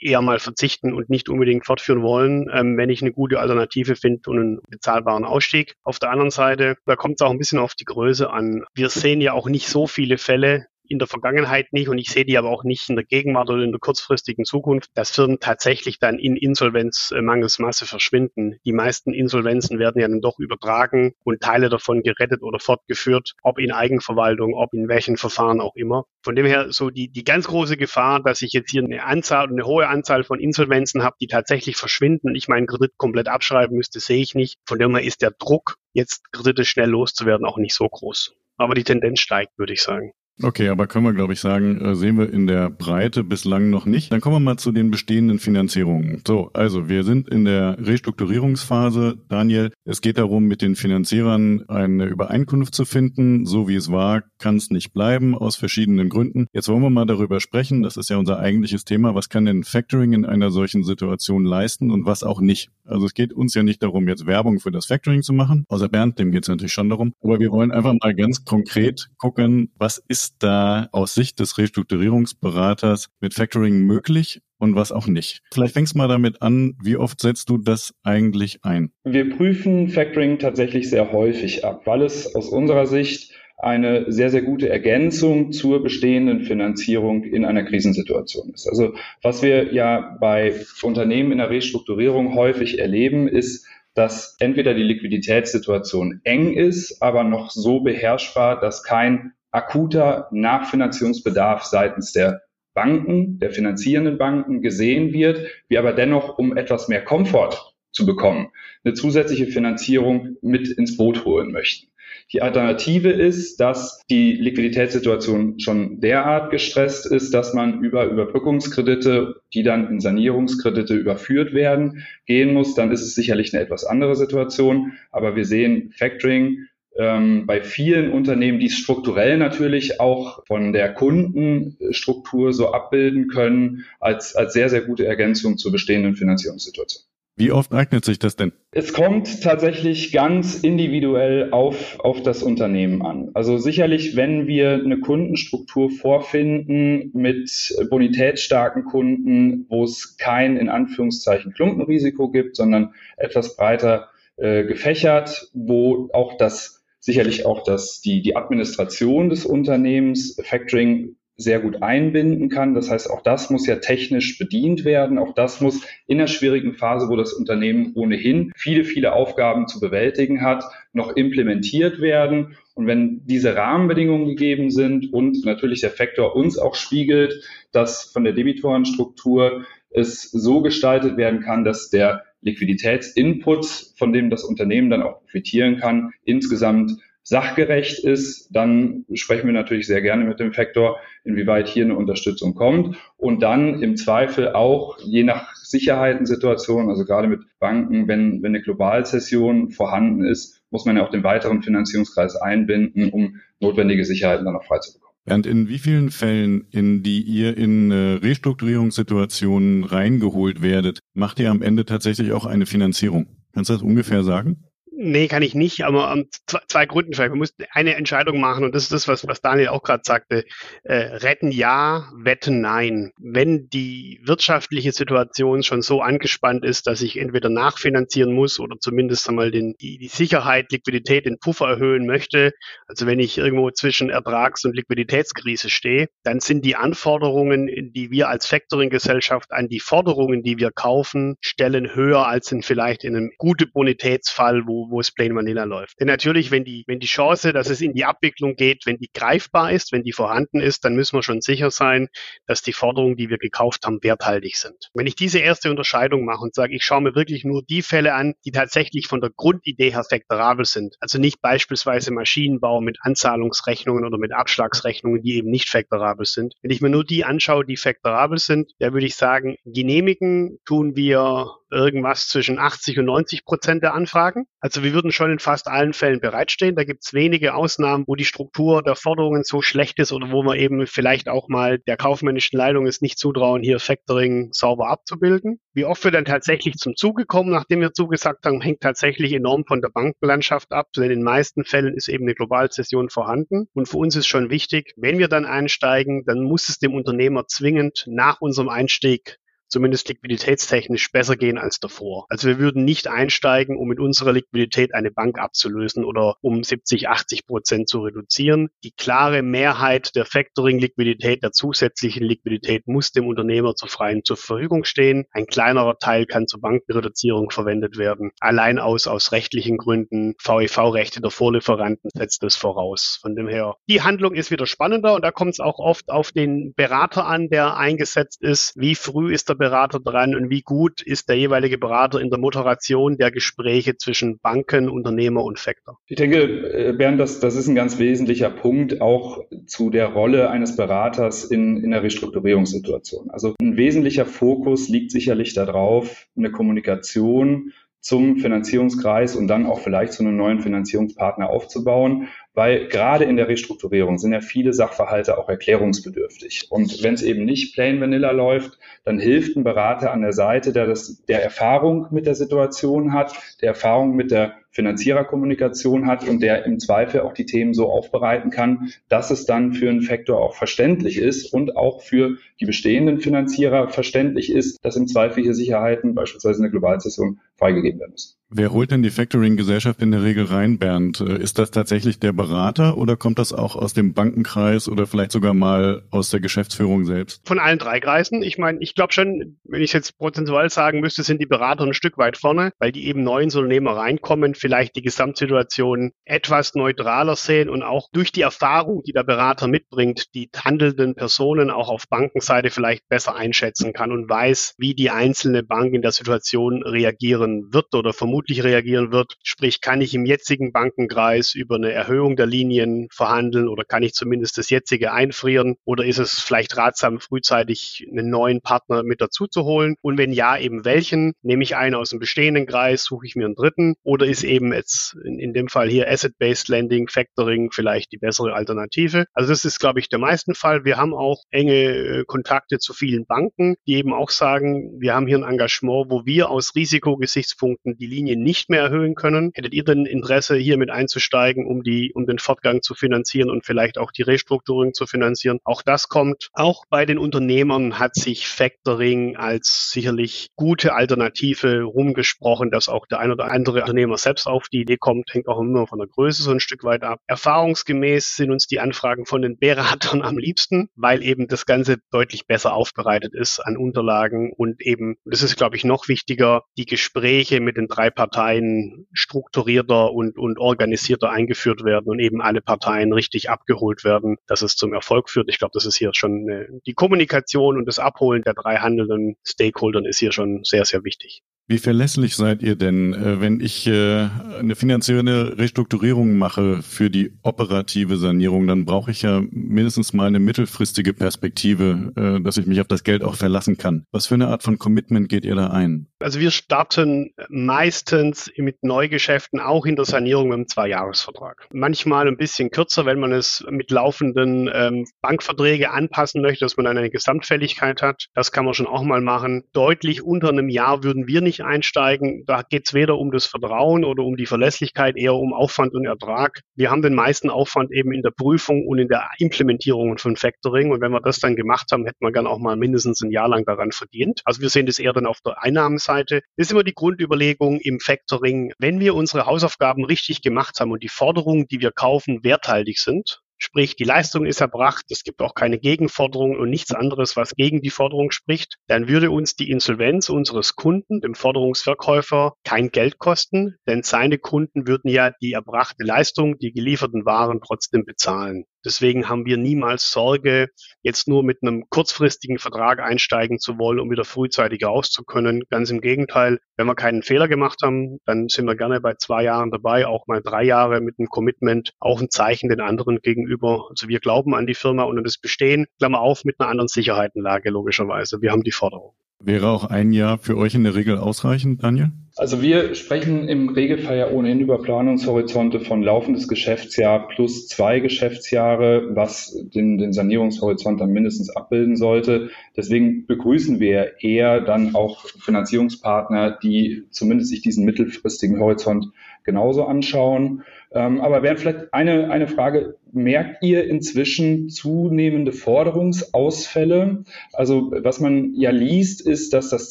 eher 0.00 0.22
mal 0.22 0.38
verzichten 0.38 0.92
und 0.92 1.10
nicht 1.10 1.28
unbedingt 1.28 1.66
fortführen 1.66 2.02
wollen, 2.02 2.48
ähm, 2.52 2.76
wenn 2.76 2.90
ich 2.90 3.02
eine 3.02 3.12
gute 3.12 3.38
Alternative 3.40 3.96
finde 3.96 4.30
und 4.30 4.38
einen 4.38 4.58
bezahlbaren 4.68 5.24
Ausstieg. 5.24 5.74
Auf 5.84 5.98
der 5.98 6.10
anderen 6.10 6.30
Seite, 6.30 6.76
da 6.86 6.96
kommt 6.96 7.20
es 7.20 7.26
auch 7.26 7.30
ein 7.30 7.38
bisschen 7.38 7.58
auf 7.58 7.74
die 7.74 7.84
Größe 7.84 8.30
an. 8.30 8.64
Wir 8.74 8.88
sehen 8.88 9.20
ja 9.20 9.32
auch 9.32 9.48
nicht 9.48 9.68
so 9.68 9.86
viele 9.86 10.18
Fälle, 10.18 10.66
in 10.90 10.98
der 10.98 11.08
Vergangenheit 11.08 11.72
nicht 11.72 11.88
und 11.88 11.98
ich 11.98 12.10
sehe 12.10 12.24
die 12.24 12.36
aber 12.36 12.50
auch 12.50 12.64
nicht 12.64 12.88
in 12.88 12.96
der 12.96 13.04
Gegenwart 13.04 13.48
oder 13.48 13.62
in 13.62 13.70
der 13.70 13.78
kurzfristigen 13.78 14.44
Zukunft, 14.44 14.90
dass 14.94 15.10
Firmen 15.10 15.38
tatsächlich 15.38 15.98
dann 16.00 16.18
in 16.18 16.36
Insolvenz 16.36 17.12
äh, 17.16 17.22
mangels 17.22 17.60
Masse 17.60 17.86
verschwinden. 17.86 18.56
Die 18.64 18.72
meisten 18.72 19.12
Insolvenzen 19.12 19.78
werden 19.78 20.00
ja 20.00 20.08
dann 20.08 20.20
doch 20.20 20.38
übertragen 20.38 21.14
und 21.24 21.40
Teile 21.40 21.68
davon 21.68 22.02
gerettet 22.02 22.42
oder 22.42 22.58
fortgeführt, 22.58 23.34
ob 23.42 23.58
in 23.58 23.70
Eigenverwaltung, 23.70 24.54
ob 24.54 24.74
in 24.74 24.88
welchen 24.88 25.16
Verfahren 25.16 25.60
auch 25.60 25.76
immer. 25.76 26.06
Von 26.24 26.34
dem 26.34 26.44
her 26.44 26.72
so 26.72 26.90
die, 26.90 27.08
die 27.08 27.24
ganz 27.24 27.46
große 27.46 27.76
Gefahr, 27.76 28.20
dass 28.20 28.42
ich 28.42 28.52
jetzt 28.52 28.70
hier 28.70 28.82
eine 28.82 29.04
Anzahl, 29.04 29.48
eine 29.48 29.64
hohe 29.64 29.86
Anzahl 29.86 30.24
von 30.24 30.40
Insolvenzen 30.40 31.04
habe, 31.04 31.16
die 31.20 31.28
tatsächlich 31.28 31.76
verschwinden 31.76 32.30
und 32.30 32.34
ich 32.34 32.48
meinen 32.48 32.66
Kredit 32.66 32.92
komplett 32.96 33.28
abschreiben 33.28 33.76
müsste, 33.76 34.00
sehe 34.00 34.20
ich 34.20 34.34
nicht. 34.34 34.58
Von 34.66 34.80
dem 34.80 34.94
her 34.96 35.04
ist 35.04 35.22
der 35.22 35.30
Druck, 35.30 35.76
jetzt 35.92 36.32
Kredite 36.32 36.64
schnell 36.64 36.90
loszuwerden, 36.90 37.46
auch 37.46 37.58
nicht 37.58 37.74
so 37.74 37.88
groß. 37.88 38.34
Aber 38.56 38.74
die 38.74 38.84
Tendenz 38.84 39.20
steigt, 39.20 39.56
würde 39.56 39.72
ich 39.72 39.82
sagen. 39.82 40.12
Okay, 40.42 40.68
aber 40.68 40.86
können 40.86 41.04
wir, 41.04 41.12
glaube 41.12 41.34
ich, 41.34 41.40
sagen, 41.40 41.80
äh, 41.80 41.94
sehen 41.94 42.16
wir 42.16 42.32
in 42.32 42.46
der 42.46 42.70
Breite 42.70 43.24
bislang 43.24 43.68
noch 43.68 43.84
nicht. 43.84 44.10
Dann 44.10 44.20
kommen 44.22 44.36
wir 44.36 44.40
mal 44.40 44.56
zu 44.56 44.72
den 44.72 44.90
bestehenden 44.90 45.38
Finanzierungen. 45.38 46.22
So, 46.26 46.50
also 46.54 46.88
wir 46.88 47.04
sind 47.04 47.28
in 47.28 47.44
der 47.44 47.76
Restrukturierungsphase. 47.78 49.18
Daniel, 49.28 49.70
es 49.84 50.00
geht 50.00 50.16
darum, 50.16 50.44
mit 50.44 50.62
den 50.62 50.76
Finanzierern 50.76 51.68
eine 51.68 52.06
Übereinkunft 52.06 52.74
zu 52.74 52.86
finden. 52.86 53.44
So 53.44 53.68
wie 53.68 53.74
es 53.74 53.92
war, 53.92 54.22
kann 54.38 54.56
es 54.56 54.70
nicht 54.70 54.94
bleiben, 54.94 55.36
aus 55.36 55.56
verschiedenen 55.56 56.08
Gründen. 56.08 56.46
Jetzt 56.54 56.68
wollen 56.68 56.82
wir 56.82 56.90
mal 56.90 57.06
darüber 57.06 57.40
sprechen. 57.40 57.82
Das 57.82 57.98
ist 57.98 58.08
ja 58.08 58.16
unser 58.16 58.38
eigentliches 58.38 58.84
Thema. 58.84 59.14
Was 59.14 59.28
kann 59.28 59.44
denn 59.44 59.62
Factoring 59.64 60.14
in 60.14 60.24
einer 60.24 60.50
solchen 60.50 60.84
Situation 60.84 61.44
leisten 61.44 61.90
und 61.90 62.06
was 62.06 62.22
auch 62.22 62.40
nicht? 62.40 62.70
Also 62.84 63.06
es 63.06 63.14
geht 63.14 63.32
uns 63.34 63.54
ja 63.54 63.62
nicht 63.62 63.82
darum, 63.82 64.08
jetzt 64.08 64.26
Werbung 64.26 64.58
für 64.58 64.70
das 64.70 64.86
Factoring 64.86 65.22
zu 65.22 65.34
machen. 65.34 65.64
Außer 65.68 65.88
Bernd, 65.88 66.18
dem 66.18 66.32
geht 66.32 66.44
es 66.44 66.48
natürlich 66.48 66.72
schon 66.72 66.88
darum. 66.88 67.12
Aber 67.22 67.38
wir 67.38 67.50
wollen 67.50 67.72
einfach 67.72 67.94
mal 68.00 68.14
ganz 68.14 68.44
konkret 68.44 69.08
gucken, 69.18 69.70
was 69.76 69.98
ist 70.08 70.29
ist 70.30 70.42
da 70.42 70.88
aus 70.92 71.14
Sicht 71.14 71.40
des 71.40 71.58
Restrukturierungsberaters 71.58 73.08
mit 73.20 73.34
Factoring 73.34 73.80
möglich 73.80 74.40
und 74.58 74.74
was 74.74 74.92
auch 74.92 75.06
nicht? 75.06 75.42
Vielleicht 75.52 75.74
fängst 75.74 75.94
du 75.94 75.98
mal 75.98 76.08
damit 76.08 76.42
an, 76.42 76.76
wie 76.82 76.96
oft 76.96 77.20
setzt 77.20 77.48
du 77.48 77.58
das 77.58 77.94
eigentlich 78.02 78.60
ein? 78.62 78.92
Wir 79.04 79.28
prüfen 79.28 79.88
Factoring 79.88 80.38
tatsächlich 80.38 80.88
sehr 80.88 81.12
häufig 81.12 81.64
ab, 81.64 81.82
weil 81.86 82.02
es 82.02 82.34
aus 82.34 82.48
unserer 82.48 82.86
Sicht 82.86 83.32
eine 83.58 84.10
sehr, 84.10 84.30
sehr 84.30 84.42
gute 84.42 84.70
Ergänzung 84.70 85.52
zur 85.52 85.82
bestehenden 85.82 86.44
Finanzierung 86.44 87.24
in 87.24 87.44
einer 87.44 87.64
Krisensituation 87.64 88.54
ist. 88.54 88.66
Also 88.66 88.94
was 89.22 89.42
wir 89.42 89.74
ja 89.74 90.16
bei 90.20 90.54
Unternehmen 90.82 91.32
in 91.32 91.38
der 91.38 91.50
Restrukturierung 91.50 92.34
häufig 92.34 92.78
erleben, 92.78 93.28
ist, 93.28 93.66
dass 93.94 94.36
entweder 94.38 94.72
die 94.72 94.84
Liquiditätssituation 94.84 96.20
eng 96.24 96.54
ist, 96.54 97.02
aber 97.02 97.24
noch 97.24 97.50
so 97.50 97.80
beherrschbar, 97.80 98.58
dass 98.60 98.82
kein 98.82 99.32
akuter 99.50 100.28
Nachfinanzierungsbedarf 100.32 101.64
seitens 101.64 102.12
der 102.12 102.42
Banken, 102.74 103.38
der 103.38 103.50
finanzierenden 103.50 104.16
Banken 104.18 104.62
gesehen 104.62 105.12
wird, 105.12 105.46
wir 105.68 105.80
aber 105.80 105.92
dennoch, 105.92 106.38
um 106.38 106.56
etwas 106.56 106.88
mehr 106.88 107.04
Komfort 107.04 107.74
zu 107.92 108.06
bekommen, 108.06 108.48
eine 108.84 108.94
zusätzliche 108.94 109.46
Finanzierung 109.46 110.36
mit 110.42 110.68
ins 110.68 110.96
Boot 110.96 111.24
holen 111.24 111.50
möchten. 111.50 111.90
Die 112.32 112.42
Alternative 112.42 113.10
ist, 113.10 113.58
dass 113.58 114.02
die 114.08 114.32
Liquiditätssituation 114.32 115.58
schon 115.58 116.00
derart 116.00 116.50
gestresst 116.50 117.06
ist, 117.06 117.34
dass 117.34 117.54
man 117.54 117.82
über 117.82 118.04
Überbrückungskredite, 118.04 119.42
die 119.52 119.62
dann 119.64 119.88
in 119.88 120.00
Sanierungskredite 120.00 120.94
überführt 120.94 121.54
werden, 121.54 122.04
gehen 122.26 122.54
muss. 122.54 122.74
Dann 122.74 122.92
ist 122.92 123.02
es 123.02 123.14
sicherlich 123.14 123.52
eine 123.52 123.64
etwas 123.64 123.84
andere 123.84 124.14
Situation. 124.14 124.92
Aber 125.10 125.34
wir 125.34 125.44
sehen 125.44 125.92
Factoring 125.96 126.66
ähm, 127.00 127.46
bei 127.46 127.62
vielen 127.62 128.12
Unternehmen, 128.12 128.60
die 128.60 128.66
es 128.66 128.74
strukturell 128.76 129.38
natürlich 129.38 130.00
auch 130.00 130.44
von 130.46 130.74
der 130.74 130.92
Kundenstruktur 130.92 132.52
so 132.52 132.72
abbilden 132.72 133.28
können, 133.28 133.86
als, 134.00 134.36
als 134.36 134.52
sehr, 134.52 134.68
sehr 134.68 134.82
gute 134.82 135.06
Ergänzung 135.06 135.56
zur 135.56 135.72
bestehenden 135.72 136.14
Finanzierungssituation. 136.14 137.04
Wie 137.36 137.52
oft 137.52 137.72
eignet 137.72 138.04
sich 138.04 138.18
das 138.18 138.36
denn? 138.36 138.52
Es 138.70 138.92
kommt 138.92 139.42
tatsächlich 139.42 140.12
ganz 140.12 140.56
individuell 140.56 141.52
auf, 141.52 141.98
auf 142.00 142.22
das 142.22 142.42
Unternehmen 142.42 143.00
an. 143.00 143.30
Also 143.32 143.56
sicherlich, 143.56 144.14
wenn 144.14 144.46
wir 144.46 144.72
eine 144.72 145.00
Kundenstruktur 145.00 145.88
vorfinden 145.88 147.12
mit 147.14 147.74
bonitätsstarken 147.88 148.84
Kunden, 148.84 149.64
wo 149.70 149.84
es 149.84 150.18
kein 150.18 150.58
in 150.58 150.68
Anführungszeichen 150.68 151.54
Klumpenrisiko 151.54 152.30
gibt, 152.30 152.56
sondern 152.56 152.92
etwas 153.16 153.56
breiter 153.56 154.10
äh, 154.36 154.64
gefächert, 154.64 155.48
wo 155.54 156.10
auch 156.12 156.36
das 156.36 156.79
sicherlich 157.00 157.46
auch, 157.46 157.64
dass 157.64 158.00
die, 158.00 158.22
die 158.22 158.36
Administration 158.36 159.30
des 159.30 159.44
Unternehmens 159.44 160.38
Factoring 160.42 161.16
sehr 161.40 161.60
gut 161.60 161.82
einbinden 161.82 162.50
kann. 162.50 162.74
Das 162.74 162.90
heißt, 162.90 163.10
auch 163.10 163.22
das 163.22 163.48
muss 163.48 163.66
ja 163.66 163.76
technisch 163.76 164.38
bedient 164.38 164.84
werden. 164.84 165.18
Auch 165.18 165.34
das 165.34 165.60
muss 165.62 165.80
in 166.06 166.18
der 166.18 166.26
schwierigen 166.26 166.74
Phase, 166.74 167.08
wo 167.08 167.16
das 167.16 167.32
Unternehmen 167.32 167.92
ohnehin 167.94 168.52
viele, 168.54 168.84
viele 168.84 169.14
Aufgaben 169.14 169.66
zu 169.66 169.80
bewältigen 169.80 170.42
hat, 170.42 170.64
noch 170.92 171.16
implementiert 171.16 172.00
werden. 172.00 172.56
Und 172.74 172.86
wenn 172.86 173.22
diese 173.24 173.56
Rahmenbedingungen 173.56 174.26
gegeben 174.26 174.70
sind 174.70 175.12
und 175.12 175.44
natürlich 175.44 175.80
der 175.80 175.90
Faktor 175.90 176.36
uns 176.36 176.58
auch 176.58 176.74
spiegelt, 176.74 177.42
dass 177.72 178.04
von 178.04 178.24
der 178.24 178.34
Debitorenstruktur 178.34 179.64
es 179.88 180.30
so 180.30 180.60
gestaltet 180.60 181.16
werden 181.16 181.40
kann, 181.40 181.64
dass 181.64 181.88
der 181.88 182.24
Liquiditätsinput, 182.42 183.66
von 183.96 184.12
dem 184.12 184.30
das 184.30 184.44
Unternehmen 184.44 184.90
dann 184.90 185.02
auch 185.02 185.20
profitieren 185.20 185.78
kann, 185.78 186.12
insgesamt 186.24 186.92
sachgerecht 187.22 188.02
ist, 188.02 188.48
dann 188.50 189.04
sprechen 189.14 189.46
wir 189.46 189.52
natürlich 189.52 189.86
sehr 189.86 190.02
gerne 190.02 190.24
mit 190.24 190.40
dem 190.40 190.52
Faktor, 190.52 190.98
inwieweit 191.22 191.68
hier 191.68 191.84
eine 191.84 191.96
Unterstützung 191.96 192.54
kommt. 192.54 192.96
Und 193.18 193.42
dann 193.42 193.82
im 193.82 193.96
Zweifel 193.96 194.52
auch 194.52 194.98
je 194.98 195.22
nach 195.22 195.54
Sicherheitensituation, 195.54 196.88
also 196.88 197.04
gerade 197.04 197.28
mit 197.28 197.40
Banken, 197.58 198.08
wenn, 198.08 198.42
wenn 198.42 198.54
eine 198.54 198.62
Globalzession 198.62 199.70
vorhanden 199.70 200.24
ist, 200.24 200.62
muss 200.70 200.86
man 200.86 200.96
ja 200.96 201.04
auch 201.04 201.10
den 201.10 201.22
weiteren 201.22 201.62
Finanzierungskreis 201.62 202.36
einbinden, 202.36 203.10
um 203.10 203.40
notwendige 203.60 204.04
Sicherheiten 204.04 204.46
dann 204.46 204.56
auch 204.56 204.64
freizubekommen. 204.64 205.09
Und 205.26 205.46
in 205.46 205.68
wie 205.68 205.78
vielen 205.78 206.10
Fällen, 206.10 206.66
in 206.70 207.02
die 207.02 207.22
ihr 207.22 207.56
in 207.56 207.90
äh, 207.90 208.14
Restrukturierungssituationen 208.14 209.84
reingeholt 209.84 210.62
werdet, 210.62 211.00
macht 211.14 211.38
ihr 211.38 211.50
am 211.50 211.62
Ende 211.62 211.84
tatsächlich 211.84 212.32
auch 212.32 212.46
eine 212.46 212.66
Finanzierung? 212.66 213.26
Kannst 213.52 213.70
du 213.70 213.74
das 213.74 213.82
ungefähr 213.82 214.24
sagen? 214.24 214.64
Nee, 215.02 215.28
kann 215.28 215.42
ich 215.42 215.54
nicht, 215.54 215.86
aber 215.86 216.12
um, 216.12 216.26
zwei, 216.46 216.60
zwei 216.68 216.84
Gründen 216.84 217.14
vielleicht. 217.14 217.30
Man 217.30 217.38
muss 217.38 217.54
eine 217.72 217.94
Entscheidung 217.94 218.38
machen 218.38 218.64
und 218.64 218.74
das 218.74 218.82
ist 218.82 218.92
das, 218.92 219.08
was, 219.08 219.26
was 219.26 219.40
Daniel 219.40 219.68
auch 219.68 219.82
gerade 219.82 220.02
sagte. 220.04 220.44
Äh, 220.82 220.94
retten 220.94 221.50
ja, 221.50 222.10
wetten 222.14 222.60
nein. 222.60 223.10
Wenn 223.16 223.70
die 223.70 224.20
wirtschaftliche 224.22 224.92
Situation 224.92 225.62
schon 225.62 225.80
so 225.80 226.02
angespannt 226.02 226.66
ist, 226.66 226.86
dass 226.86 227.00
ich 227.00 227.16
entweder 227.16 227.48
nachfinanzieren 227.48 228.34
muss 228.34 228.60
oder 228.60 228.76
zumindest 228.78 229.26
einmal 229.26 229.50
den, 229.50 229.74
die, 229.80 229.96
die 229.96 230.08
Sicherheit, 230.08 230.70
Liquidität, 230.70 231.24
den 231.24 231.38
Puffer 231.38 231.68
erhöhen 231.68 232.04
möchte, 232.04 232.52
also 232.86 233.06
wenn 233.06 233.20
ich 233.20 233.38
irgendwo 233.38 233.70
zwischen 233.70 234.10
Ertrags- 234.10 234.66
und 234.66 234.76
Liquiditätskrise 234.76 235.70
stehe, 235.70 236.08
dann 236.24 236.40
sind 236.40 236.62
die 236.62 236.76
Anforderungen, 236.76 237.68
die 237.94 238.10
wir 238.10 238.28
als 238.28 238.46
Factoring-Gesellschaft 238.46 239.50
an 239.50 239.68
die 239.68 239.80
Forderungen, 239.80 240.42
die 240.42 240.58
wir 240.58 240.72
kaufen, 240.72 241.36
stellen 241.40 241.94
höher 241.94 242.26
als 242.26 242.52
in 242.52 242.60
vielleicht 242.60 243.02
in 243.04 243.16
einem 243.16 243.30
guten 243.38 243.72
Bonitätsfall, 243.72 244.64
wo, 244.66 244.89
wo 244.90 245.00
es 245.00 245.10
Plain 245.10 245.34
Vanilla 245.34 245.64
läuft. 245.64 246.00
Denn 246.00 246.06
natürlich, 246.06 246.50
wenn 246.50 246.64
die, 246.64 246.84
wenn 246.86 247.00
die 247.00 247.06
Chance, 247.06 247.52
dass 247.52 247.70
es 247.70 247.80
in 247.80 247.94
die 247.94 248.04
Abwicklung 248.04 248.56
geht, 248.56 248.86
wenn 248.86 248.98
die 248.98 249.10
greifbar 249.12 249.72
ist, 249.72 249.92
wenn 249.92 250.02
die 250.02 250.12
vorhanden 250.12 250.60
ist, 250.60 250.84
dann 250.84 250.94
müssen 250.94 251.16
wir 251.16 251.22
schon 251.22 251.40
sicher 251.40 251.70
sein, 251.70 252.08
dass 252.46 252.62
die 252.62 252.72
Forderungen, 252.72 253.16
die 253.16 253.30
wir 253.30 253.38
gekauft 253.38 253.86
haben, 253.86 254.02
werthaltig 254.02 254.56
sind. 254.56 254.90
Wenn 254.94 255.06
ich 255.06 255.14
diese 255.14 255.38
erste 255.38 255.70
Unterscheidung 255.70 256.24
mache 256.24 256.42
und 256.42 256.54
sage, 256.54 256.74
ich 256.74 256.84
schaue 256.84 257.02
mir 257.02 257.14
wirklich 257.14 257.44
nur 257.44 257.62
die 257.62 257.82
Fälle 257.82 258.14
an, 258.14 258.34
die 258.44 258.52
tatsächlich 258.52 259.06
von 259.06 259.20
der 259.20 259.30
Grundidee 259.30 259.90
her 259.90 260.04
faktorabel 260.04 260.64
sind, 260.64 260.96
also 261.00 261.18
nicht 261.18 261.40
beispielsweise 261.40 262.12
Maschinenbau 262.12 262.80
mit 262.80 262.98
Anzahlungsrechnungen 263.02 264.04
oder 264.04 264.18
mit 264.18 264.32
Abschlagsrechnungen, 264.32 265.22
die 265.22 265.36
eben 265.36 265.50
nicht 265.50 265.68
faktorabel 265.68 266.26
sind. 266.26 266.54
Wenn 266.62 266.70
ich 266.70 266.80
mir 266.80 266.90
nur 266.90 267.04
die 267.04 267.24
anschaue, 267.24 267.64
die 267.64 267.76
faktorabel 267.76 268.38
sind, 268.38 268.72
da 268.78 268.92
würde 268.92 269.06
ich 269.06 269.14
sagen, 269.14 269.56
genehmigen 269.64 270.58
tun 270.64 270.96
wir 270.96 271.59
irgendwas 271.70 272.28
zwischen 272.28 272.58
80 272.58 272.98
und 272.98 273.06
90 273.06 273.44
Prozent 273.44 273.82
der 273.82 273.94
Anfragen. 273.94 274.46
Also 274.60 274.82
wir 274.82 274.92
würden 274.92 275.12
schon 275.12 275.30
in 275.30 275.38
fast 275.38 275.68
allen 275.68 275.92
Fällen 275.92 276.20
bereitstehen. 276.20 276.76
Da 276.76 276.84
gibt 276.84 277.04
es 277.04 277.14
wenige 277.14 277.54
Ausnahmen, 277.54 278.04
wo 278.06 278.14
die 278.14 278.24
Struktur 278.24 278.82
der 278.82 278.96
Forderungen 278.96 279.44
so 279.44 279.62
schlecht 279.62 279.98
ist 279.98 280.12
oder 280.12 280.30
wo 280.30 280.42
man 280.42 280.58
eben 280.58 280.86
vielleicht 280.86 281.28
auch 281.28 281.48
mal 281.48 281.78
der 281.78 281.96
kaufmännischen 281.96 282.58
Leitung 282.58 282.86
es 282.86 283.00
nicht 283.00 283.18
zutrauen, 283.18 283.62
hier 283.62 283.80
Factoring 283.80 284.50
sauber 284.52 284.88
abzubilden. 284.88 285.60
Wie 285.72 285.84
oft 285.84 286.02
wir 286.04 286.10
dann 286.10 286.24
tatsächlich 286.24 286.76
zum 286.76 286.96
Zuge 286.96 287.24
kommen, 287.24 287.50
nachdem 287.50 287.80
wir 287.80 287.92
zugesagt 287.92 288.44
haben, 288.44 288.60
hängt 288.60 288.80
tatsächlich 288.80 289.32
enorm 289.32 289.64
von 289.66 289.80
der 289.80 289.88
Bankenlandschaft 289.88 290.72
ab. 290.72 290.88
Denn 290.96 291.04
in 291.04 291.10
den 291.10 291.22
meisten 291.22 291.64
Fällen 291.64 291.94
ist 291.94 292.08
eben 292.08 292.24
eine 292.24 292.34
Globalzession 292.34 293.08
vorhanden. 293.08 293.68
Und 293.72 293.88
für 293.88 293.98
uns 293.98 294.16
ist 294.16 294.26
schon 294.26 294.50
wichtig, 294.50 294.92
wenn 294.96 295.18
wir 295.18 295.28
dann 295.28 295.46
einsteigen, 295.46 296.24
dann 296.26 296.42
muss 296.42 296.68
es 296.68 296.78
dem 296.78 296.94
Unternehmer 296.94 297.46
zwingend 297.46 298.04
nach 298.06 298.40
unserem 298.40 298.68
Einstieg 298.68 299.39
zumindest 299.70 300.08
liquiditätstechnisch 300.08 301.10
besser 301.12 301.36
gehen 301.36 301.58
als 301.58 301.80
davor. 301.80 302.26
Also 302.28 302.48
wir 302.48 302.58
würden 302.58 302.84
nicht 302.84 303.06
einsteigen, 303.06 303.76
um 303.76 303.88
mit 303.88 304.00
unserer 304.00 304.32
Liquidität 304.32 304.94
eine 304.94 305.10
Bank 305.10 305.38
abzulösen 305.38 306.04
oder 306.04 306.36
um 306.42 306.62
70, 306.62 307.08
80 307.08 307.46
Prozent 307.46 307.88
zu 307.88 308.00
reduzieren. 308.00 308.68
Die 308.84 308.92
klare 308.92 309.42
Mehrheit 309.42 310.14
der 310.16 310.24
Factoring-Liquidität, 310.24 311.42
der 311.42 311.52
zusätzlichen 311.52 312.24
Liquidität 312.24 312.86
muss 312.86 313.12
dem 313.12 313.26
Unternehmer 313.26 313.74
zur 313.74 313.88
freien 313.88 314.24
zur 314.24 314.36
Verfügung 314.36 314.84
stehen. 314.84 315.24
Ein 315.30 315.46
kleinerer 315.46 315.98
Teil 315.98 316.26
kann 316.26 316.46
zur 316.46 316.60
Bankenreduzierung 316.60 317.50
verwendet 317.50 317.96
werden. 317.96 318.32
Allein 318.40 318.78
aus, 318.78 319.06
aus 319.06 319.32
rechtlichen 319.32 319.76
Gründen, 319.76 320.34
VEV-Rechte 320.42 321.20
der 321.20 321.30
Vorlieferanten 321.30 322.10
setzt 322.14 322.42
es 322.42 322.56
voraus. 322.56 323.18
Von 323.22 323.36
dem 323.36 323.48
her, 323.48 323.76
die 323.88 324.02
Handlung 324.02 324.34
ist 324.34 324.50
wieder 324.50 324.66
spannender 324.66 325.14
und 325.14 325.24
da 325.24 325.30
kommt 325.30 325.52
es 325.52 325.60
auch 325.60 325.78
oft 325.78 326.10
auf 326.10 326.32
den 326.32 326.74
Berater 326.74 327.26
an, 327.26 327.48
der 327.48 327.76
eingesetzt 327.76 328.42
ist. 328.42 328.72
Wie 328.76 328.94
früh 328.94 329.32
ist 329.32 329.48
der 329.48 329.54
Berater 329.60 330.00
dran 330.00 330.34
und 330.34 330.50
wie 330.50 330.62
gut 330.62 331.02
ist 331.02 331.28
der 331.28 331.36
jeweilige 331.36 331.78
Berater 331.78 332.20
in 332.20 332.30
der 332.30 332.40
Moderation 332.40 333.18
der 333.18 333.30
Gespräche 333.30 333.96
zwischen 333.96 334.38
Banken, 334.38 334.88
Unternehmer 334.88 335.44
und 335.44 335.60
Factor? 335.60 335.98
Ich 336.06 336.16
denke, 336.16 336.38
äh, 336.42 336.92
Bernd, 336.92 337.20
das, 337.20 337.38
das 337.38 337.54
ist 337.54 337.68
ein 337.68 337.76
ganz 337.76 337.98
wesentlicher 337.98 338.50
Punkt 338.50 339.00
auch 339.00 339.44
zu 339.66 339.90
der 339.90 340.06
Rolle 340.06 340.50
eines 340.50 340.76
Beraters 340.76 341.44
in, 341.44 341.76
in 341.84 341.90
der 341.90 342.02
Restrukturierungssituation. 342.02 343.30
Also 343.30 343.54
ein 343.60 343.76
wesentlicher 343.76 344.26
Fokus 344.26 344.88
liegt 344.88 345.12
sicherlich 345.12 345.54
darauf, 345.54 346.26
eine 346.36 346.50
Kommunikation 346.50 347.72
zum 348.00 348.38
Finanzierungskreis 348.38 349.36
und 349.36 349.46
dann 349.46 349.66
auch 349.66 349.80
vielleicht 349.80 350.14
zu 350.14 350.22
einem 350.22 350.36
neuen 350.36 350.60
Finanzierungspartner 350.60 351.50
aufzubauen, 351.50 352.28
weil 352.54 352.88
gerade 352.88 353.24
in 353.24 353.36
der 353.36 353.48
Restrukturierung 353.48 354.18
sind 354.18 354.32
ja 354.32 354.40
viele 354.40 354.72
Sachverhalte 354.72 355.38
auch 355.38 355.48
erklärungsbedürftig. 355.48 356.66
Und 356.70 357.02
wenn 357.02 357.14
es 357.14 357.22
eben 357.22 357.44
nicht 357.44 357.74
plain 357.74 358.00
vanilla 358.00 358.32
läuft, 358.32 358.78
dann 359.04 359.18
hilft 359.18 359.56
ein 359.56 359.64
Berater 359.64 360.12
an 360.12 360.22
der 360.22 360.32
Seite, 360.32 360.72
der 360.72 360.86
das, 360.86 361.22
der 361.28 361.42
Erfahrung 361.42 362.08
mit 362.10 362.26
der 362.26 362.34
Situation 362.34 363.12
hat, 363.12 363.34
der 363.60 363.68
Erfahrung 363.68 364.16
mit 364.16 364.30
der 364.30 364.54
Finanziererkommunikation 364.72 366.06
hat 366.06 366.28
und 366.28 366.40
der 366.42 366.64
im 366.64 366.78
Zweifel 366.78 367.20
auch 367.20 367.34
die 367.34 367.44
Themen 367.44 367.74
so 367.74 367.90
aufbereiten 367.90 368.50
kann, 368.50 368.92
dass 369.08 369.30
es 369.30 369.44
dann 369.44 369.72
für 369.72 369.88
einen 369.88 370.02
Faktor 370.02 370.40
auch 370.40 370.54
verständlich 370.54 371.18
ist 371.18 371.52
und 371.52 371.76
auch 371.76 372.02
für 372.02 372.36
die 372.60 372.66
bestehenden 372.66 373.20
Finanzierer 373.20 373.88
verständlich 373.88 374.52
ist, 374.52 374.78
dass 374.84 374.96
im 374.96 375.08
Zweifel 375.08 375.42
hier 375.42 375.54
Sicherheiten, 375.54 376.14
beispielsweise 376.14 376.58
in 376.58 376.62
der 376.62 376.70
Globalzession, 376.70 377.40
freigegeben 377.56 378.00
werden 378.00 378.12
müssen. 378.12 378.36
Wer 378.52 378.72
holt 378.72 378.90
denn 378.90 379.02
die 379.02 379.10
Factoring-Gesellschaft 379.10 380.02
in 380.02 380.10
der 380.10 380.24
Regel 380.24 380.44
rein, 380.44 380.78
Bernd? 380.78 381.20
Äh, 381.20 381.40
ist 381.40 381.58
das 381.58 381.70
tatsächlich 381.70 382.18
der 382.18 382.32
Berater 382.40 382.96
oder 382.96 383.16
kommt 383.16 383.38
das 383.38 383.52
auch 383.52 383.76
aus 383.76 383.92
dem 383.92 384.14
Bankenkreis 384.14 384.88
oder 384.88 385.06
vielleicht 385.06 385.32
sogar 385.32 385.52
mal 385.52 386.04
aus 386.10 386.30
der 386.30 386.40
Geschäftsführung 386.40 387.04
selbst? 387.04 387.46
Von 387.46 387.58
allen 387.58 387.78
drei 387.78 388.00
Kreisen. 388.00 388.42
Ich 388.42 388.56
meine, 388.56 388.78
ich 388.80 388.94
glaube 388.94 389.12
schon, 389.12 389.58
wenn 389.64 389.82
ich 389.82 389.92
jetzt 389.92 390.16
prozentual 390.16 390.70
sagen 390.70 391.00
müsste, 391.00 391.22
sind 391.22 391.40
die 391.40 391.46
Berater 391.46 391.84
ein 391.84 391.92
Stück 391.92 392.16
weit 392.16 392.38
vorne, 392.38 392.72
weil 392.78 392.92
die 392.92 393.06
eben 393.08 393.22
neu 393.22 393.42
ins 393.42 393.56
Unternehmer 393.56 393.92
reinkommen, 393.92 394.54
vielleicht 394.54 394.96
die 394.96 395.02
Gesamtsituation 395.02 396.12
etwas 396.24 396.74
neutraler 396.74 397.36
sehen 397.36 397.68
und 397.68 397.82
auch 397.82 398.08
durch 398.10 398.32
die 398.32 398.40
Erfahrung, 398.40 399.02
die 399.02 399.12
der 399.12 399.24
Berater 399.24 399.68
mitbringt, 399.68 400.34
die 400.34 400.48
handelnden 400.56 401.16
Personen 401.16 401.70
auch 401.70 401.90
auf 401.90 402.08
Bankenseite 402.08 402.70
vielleicht 402.70 403.06
besser 403.08 403.36
einschätzen 403.36 403.92
kann 403.92 404.12
und 404.12 404.30
weiß, 404.30 404.76
wie 404.78 404.94
die 404.94 405.10
einzelne 405.10 405.62
Bank 405.62 405.92
in 405.92 406.00
der 406.00 406.12
Situation 406.12 406.82
reagieren 406.82 407.72
wird 407.72 407.94
oder 407.94 408.14
vermutlich 408.14 408.64
reagieren 408.64 409.12
wird. 409.12 409.36
Sprich, 409.42 409.82
kann 409.82 410.00
ich 410.00 410.14
im 410.14 410.24
jetzigen 410.24 410.72
Bankenkreis 410.72 411.54
über 411.54 411.76
eine 411.76 411.92
Erhöhung 411.92 412.29
der 412.36 412.46
Linien 412.46 413.08
verhandeln 413.12 413.68
oder 413.68 413.84
kann 413.84 414.02
ich 414.02 414.12
zumindest 414.12 414.58
das 414.58 414.70
jetzige 414.70 415.12
einfrieren 415.12 415.76
oder 415.84 416.04
ist 416.04 416.18
es 416.18 416.40
vielleicht 416.40 416.76
ratsam, 416.76 417.20
frühzeitig 417.20 418.06
einen 418.10 418.30
neuen 418.30 418.60
Partner 418.60 419.02
mit 419.02 419.20
dazu 419.20 419.46
zu 419.46 419.64
holen? 419.64 419.96
Und 420.02 420.18
wenn 420.18 420.32
ja, 420.32 420.58
eben 420.58 420.84
welchen? 420.84 421.32
Nehme 421.42 421.62
ich 421.62 421.76
einen 421.76 421.94
aus 421.94 422.10
dem 422.10 422.18
bestehenden 422.18 422.66
Kreis, 422.66 423.04
suche 423.04 423.26
ich 423.26 423.36
mir 423.36 423.46
einen 423.46 423.54
dritten 423.54 423.94
oder 424.02 424.26
ist 424.26 424.44
eben 424.44 424.72
jetzt 424.72 425.16
in, 425.24 425.38
in 425.38 425.52
dem 425.52 425.68
Fall 425.68 425.88
hier 425.88 426.10
Asset-Based 426.10 426.68
Lending, 426.68 427.08
Factoring 427.08 427.70
vielleicht 427.72 428.12
die 428.12 428.18
bessere 428.18 428.54
Alternative? 428.54 429.26
Also 429.32 429.50
das 429.50 429.64
ist, 429.64 429.78
glaube 429.78 430.00
ich, 430.00 430.08
der 430.08 430.18
meisten 430.18 430.54
Fall. 430.54 430.84
Wir 430.84 430.96
haben 430.96 431.14
auch 431.14 431.42
enge 431.50 431.74
äh, 431.74 432.24
Kontakte 432.26 432.78
zu 432.78 432.92
vielen 432.92 433.26
Banken, 433.26 433.76
die 433.86 433.94
eben 433.94 434.12
auch 434.12 434.30
sagen, 434.30 435.00
wir 435.00 435.14
haben 435.14 435.26
hier 435.26 435.38
ein 435.38 435.50
Engagement, 435.50 436.10
wo 436.10 436.24
wir 436.24 436.50
aus 436.50 436.74
Risikogesichtspunkten 436.74 437.96
die 437.96 438.06
Linie 438.06 438.36
nicht 438.36 438.70
mehr 438.70 438.82
erhöhen 438.82 439.14
können. 439.14 439.50
Hättet 439.54 439.74
ihr 439.74 439.84
denn 439.84 440.06
Interesse, 440.06 440.56
hier 440.56 440.76
mit 440.76 440.90
einzusteigen, 440.90 441.66
um 441.66 441.82
die, 441.82 442.12
um 442.20 442.26
den 442.26 442.38
Fortgang 442.38 442.82
zu 442.82 442.94
finanzieren 442.94 443.50
und 443.50 443.64
vielleicht 443.64 443.98
auch 443.98 444.12
die 444.12 444.22
Restrukturierung 444.22 444.94
zu 444.94 445.06
finanzieren? 445.06 445.58
Auch 445.64 445.82
das 445.82 446.08
kommt. 446.08 446.48
Auch 446.52 446.84
bei 446.90 447.06
den 447.06 447.18
Unternehmern 447.18 447.98
hat 447.98 448.14
sich 448.14 448.46
Factoring 448.46 449.36
als 449.36 449.90
sicherlich 449.92 450.48
gute 450.56 450.94
Alternative 450.94 451.82
rumgesprochen, 451.82 452.70
dass 452.70 452.88
auch 452.88 453.06
der 453.06 453.20
ein 453.20 453.30
oder 453.30 453.50
andere 453.50 453.80
Unternehmer 453.80 454.18
selbst 454.18 454.46
auf 454.46 454.68
die 454.68 454.82
Idee 454.82 454.98
kommt, 454.98 455.32
hängt 455.32 455.48
auch 455.48 455.60
immer 455.60 455.86
von 455.86 455.98
der 455.98 456.08
Größe 456.08 456.42
so 456.42 456.50
ein 456.50 456.60
Stück 456.60 456.84
weit 456.84 457.02
ab. 457.02 457.20
Erfahrungsgemäß 457.26 458.36
sind 458.36 458.50
uns 458.50 458.66
die 458.66 458.80
Anfragen 458.80 459.26
von 459.26 459.42
den 459.42 459.58
Beratern 459.58 460.22
am 460.22 460.38
liebsten, 460.38 460.88
weil 460.94 461.22
eben 461.22 461.48
das 461.48 461.66
Ganze 461.66 461.98
deutlich 462.10 462.46
besser 462.46 462.74
aufbereitet 462.74 463.34
ist 463.34 463.60
an 463.60 463.76
Unterlagen 463.76 464.52
und 464.56 464.82
eben, 464.82 465.16
das 465.24 465.42
ist 465.42 465.56
glaube 465.56 465.76
ich 465.76 465.84
noch 465.84 466.08
wichtiger, 466.08 466.62
die 466.76 466.86
Gespräche 466.86 467.60
mit 467.60 467.76
den 467.76 467.88
drei 467.88 468.10
Parteien 468.10 469.06
strukturierter 469.12 470.12
und, 470.12 470.38
und 470.38 470.58
organisierter 470.58 471.30
eingeführt 471.30 471.84
werden 471.84 472.09
und 472.10 472.18
eben 472.18 472.42
alle 472.42 472.60
Parteien 472.60 473.12
richtig 473.12 473.50
abgeholt 473.50 474.04
werden, 474.04 474.36
dass 474.46 474.62
es 474.62 474.76
zum 474.76 474.92
Erfolg 474.92 475.30
führt. 475.30 475.48
Ich 475.48 475.58
glaube, 475.58 475.72
das 475.74 475.86
ist 475.86 475.96
hier 475.96 476.10
schon 476.12 476.48
eine, 476.48 476.80
die 476.86 476.94
Kommunikation 476.94 477.76
und 477.76 477.86
das 477.86 477.98
Abholen 477.98 478.42
der 478.42 478.54
drei 478.54 478.76
handelnden 478.76 479.36
Stakeholdern 479.44 480.04
ist 480.04 480.18
hier 480.18 480.32
schon 480.32 480.62
sehr, 480.64 480.84
sehr 480.84 481.04
wichtig. 481.04 481.42
Wie 481.70 481.78
verlässlich 481.78 482.34
seid 482.34 482.64
ihr 482.64 482.74
denn, 482.74 483.14
äh, 483.14 483.40
wenn 483.40 483.60
ich 483.60 483.86
äh, 483.86 484.28
eine 484.58 484.74
finanzielle 484.74 485.56
Restrukturierung 485.56 486.36
mache 486.36 486.82
für 486.82 487.10
die 487.10 487.30
operative 487.44 488.16
Sanierung, 488.16 488.66
dann 488.66 488.84
brauche 488.84 489.12
ich 489.12 489.22
ja 489.22 489.40
mindestens 489.52 490.12
mal 490.12 490.26
eine 490.26 490.40
mittelfristige 490.40 491.12
Perspektive, 491.12 492.12
äh, 492.16 492.42
dass 492.42 492.56
ich 492.56 492.66
mich 492.66 492.80
auf 492.80 492.88
das 492.88 493.04
Geld 493.04 493.22
auch 493.22 493.36
verlassen 493.36 493.76
kann. 493.78 494.04
Was 494.10 494.26
für 494.26 494.34
eine 494.34 494.48
Art 494.48 494.64
von 494.64 494.80
Commitment 494.80 495.28
geht 495.28 495.44
ihr 495.44 495.54
da 495.54 495.68
ein? 495.68 496.08
Also 496.18 496.40
wir 496.40 496.50
starten 496.50 497.34
meistens 497.48 498.50
mit 498.56 498.82
Neugeschäften 498.82 499.60
auch 499.60 499.86
in 499.86 499.94
der 499.94 500.06
Sanierung 500.06 500.48
mit 500.48 500.56
einem 500.56 500.66
Zweijahresvertrag. 500.66 501.68
Manchmal 501.72 502.26
ein 502.26 502.36
bisschen 502.36 502.72
kürzer, 502.72 503.06
wenn 503.06 503.20
man 503.20 503.32
es 503.32 503.64
mit 503.70 503.92
laufenden 503.92 504.68
ähm, 504.74 505.06
Bankverträge 505.22 505.92
anpassen 505.92 506.42
möchte, 506.42 506.64
dass 506.64 506.76
man 506.76 506.86
dann 506.86 506.98
eine 506.98 507.10
Gesamtfälligkeit 507.10 508.02
hat. 508.02 508.26
Das 508.34 508.50
kann 508.50 508.64
man 508.64 508.74
schon 508.74 508.88
auch 508.88 509.04
mal 509.04 509.20
machen. 509.20 509.62
Deutlich 509.72 510.24
unter 510.24 510.48
einem 510.48 510.68
Jahr 510.68 511.04
würden 511.04 511.28
wir 511.28 511.40
nicht 511.40 511.59
einsteigen. 511.62 512.44
Da 512.46 512.62
geht 512.62 512.86
es 512.86 512.94
weder 512.94 513.18
um 513.18 513.30
das 513.30 513.46
Vertrauen 513.46 514.04
oder 514.04 514.24
um 514.24 514.36
die 514.36 514.46
Verlässlichkeit, 514.46 515.16
eher 515.16 515.34
um 515.34 515.52
Aufwand 515.52 515.94
und 515.94 516.06
Ertrag. 516.06 516.60
Wir 516.74 516.90
haben 516.90 517.02
den 517.02 517.14
meisten 517.14 517.50
Aufwand 517.50 517.92
eben 517.92 518.12
in 518.12 518.22
der 518.22 518.30
Prüfung 518.30 518.86
und 518.86 518.98
in 518.98 519.08
der 519.08 519.28
Implementierung 519.38 520.18
von 520.18 520.36
Factoring. 520.36 520.90
Und 520.90 521.00
wenn 521.00 521.12
wir 521.12 521.20
das 521.20 521.38
dann 521.38 521.56
gemacht 521.56 521.86
haben, 521.92 522.06
hätten 522.06 522.24
wir 522.24 522.32
dann 522.32 522.46
auch 522.46 522.58
mal 522.58 522.76
mindestens 522.76 523.20
ein 523.22 523.30
Jahr 523.30 523.48
lang 523.48 523.64
daran 523.64 523.92
verdient. 523.92 524.40
Also 524.44 524.60
wir 524.60 524.70
sehen 524.70 524.86
das 524.86 524.98
eher 524.98 525.12
dann 525.12 525.26
auf 525.26 525.40
der 525.44 525.62
Einnahmenseite. 525.62 526.42
Das 526.56 526.66
ist 526.66 526.72
immer 526.72 526.84
die 526.84 526.94
Grundüberlegung 526.94 527.80
im 527.80 528.00
Factoring. 528.00 528.72
Wenn 528.78 529.00
wir 529.00 529.14
unsere 529.14 529.46
Hausaufgaben 529.46 530.04
richtig 530.04 530.42
gemacht 530.42 530.80
haben 530.80 530.92
und 530.92 531.02
die 531.02 531.08
Forderungen, 531.08 531.66
die 531.66 531.80
wir 531.80 531.92
kaufen, 531.92 532.44
werthaltig 532.44 532.98
sind, 532.98 533.40
Sprich, 533.62 533.94
die 533.94 534.04
Leistung 534.04 534.46
ist 534.46 534.62
erbracht, 534.62 535.04
es 535.10 535.22
gibt 535.22 535.42
auch 535.42 535.54
keine 535.54 535.78
Gegenforderung 535.78 536.56
und 536.58 536.70
nichts 536.70 536.92
anderes, 536.92 537.36
was 537.36 537.54
gegen 537.54 537.82
die 537.82 537.90
Forderung 537.90 538.30
spricht, 538.30 538.76
dann 538.86 539.06
würde 539.06 539.30
uns 539.30 539.54
die 539.54 539.70
Insolvenz 539.70 540.30
unseres 540.30 540.76
Kunden, 540.76 541.20
dem 541.20 541.34
Forderungsverkäufer, 541.34 542.54
kein 542.64 542.88
Geld 542.88 543.18
kosten, 543.18 543.76
denn 543.86 544.02
seine 544.02 544.38
Kunden 544.38 544.88
würden 544.88 545.10
ja 545.10 545.32
die 545.42 545.52
erbrachte 545.52 546.04
Leistung, 546.04 546.58
die 546.58 546.72
gelieferten 546.72 547.26
Waren 547.26 547.60
trotzdem 547.60 548.06
bezahlen. 548.06 548.64
Deswegen 548.84 549.28
haben 549.28 549.44
wir 549.46 549.56
niemals 549.56 550.10
Sorge, 550.10 550.68
jetzt 551.02 551.28
nur 551.28 551.42
mit 551.42 551.58
einem 551.62 551.84
kurzfristigen 551.90 552.58
Vertrag 552.58 553.00
einsteigen 553.00 553.58
zu 553.58 553.78
wollen, 553.78 554.00
um 554.00 554.10
wieder 554.10 554.24
frühzeitig 554.24 554.84
raus 554.84 555.10
zu 555.10 555.24
können. 555.24 555.62
Ganz 555.70 555.90
im 555.90 556.00
Gegenteil, 556.00 556.58
wenn 556.76 556.86
wir 556.86 556.94
keinen 556.94 557.22
Fehler 557.22 557.48
gemacht 557.48 557.80
haben, 557.82 558.18
dann 558.24 558.48
sind 558.48 558.66
wir 558.66 558.76
gerne 558.76 559.00
bei 559.00 559.14
zwei 559.14 559.44
Jahren 559.44 559.70
dabei, 559.70 560.06
auch 560.06 560.26
mal 560.26 560.40
drei 560.42 560.64
Jahre 560.64 561.00
mit 561.00 561.18
einem 561.18 561.28
Commitment, 561.28 561.92
auch 562.00 562.20
ein 562.20 562.30
Zeichen 562.30 562.68
den 562.70 562.80
anderen 562.80 563.20
gegenüber. 563.22 563.86
Also 563.90 564.08
wir 564.08 564.20
glauben 564.20 564.54
an 564.54 564.66
die 564.66 564.74
Firma 564.74 565.02
und 565.04 565.18
an 565.18 565.24
das 565.24 565.38
Bestehen, 565.38 565.86
Klammer 565.98 566.20
auf, 566.20 566.44
mit 566.44 566.58
einer 566.58 566.70
anderen 566.70 566.88
Sicherheitenlage 566.88 567.70
logischerweise. 567.70 568.40
Wir 568.40 568.52
haben 568.52 568.62
die 568.62 568.72
Forderung. 568.72 569.14
Wäre 569.42 569.68
auch 569.68 569.84
ein 569.84 570.12
Jahr 570.12 570.36
für 570.36 570.56
euch 570.58 570.74
in 570.74 570.84
der 570.84 570.94
Regel 570.94 571.16
ausreichend, 571.16 571.82
Daniel? 571.82 572.12
Also 572.40 572.62
wir 572.62 572.94
sprechen 572.94 573.50
im 573.50 573.68
Regelfall 573.68 574.16
ja 574.16 574.30
ohnehin 574.30 574.60
über 574.60 574.80
Planungshorizonte 574.80 575.78
von 575.78 576.02
laufendes 576.02 576.48
Geschäftsjahr 576.48 577.28
plus 577.28 577.68
zwei 577.68 578.00
Geschäftsjahre, 578.00 579.14
was 579.14 579.54
den, 579.74 579.98
den 579.98 580.14
Sanierungshorizont 580.14 581.02
dann 581.02 581.10
mindestens 581.10 581.54
abbilden 581.54 581.96
sollte. 581.96 582.48
Deswegen 582.74 583.26
begrüßen 583.26 583.78
wir 583.78 584.22
eher 584.22 584.62
dann 584.62 584.94
auch 584.94 585.26
Finanzierungspartner, 585.38 586.52
die 586.62 587.04
zumindest 587.10 587.50
sich 587.50 587.60
diesen 587.60 587.84
mittelfristigen 587.84 588.58
Horizont 588.58 589.08
genauso 589.44 589.84
anschauen. 589.84 590.62
Ähm, 590.92 591.20
aber 591.20 591.42
wäre 591.42 591.56
vielleicht 591.56 591.94
eine, 591.94 592.30
eine 592.30 592.48
Frage, 592.48 592.96
merkt 593.12 593.62
ihr 593.62 593.84
inzwischen 593.84 594.68
zunehmende 594.70 595.52
Forderungsausfälle? 595.52 597.24
Also 597.52 597.92
was 597.92 598.20
man 598.20 598.54
ja 598.54 598.70
liest, 598.70 599.20
ist, 599.26 599.52
dass 599.52 599.70
das 599.70 599.90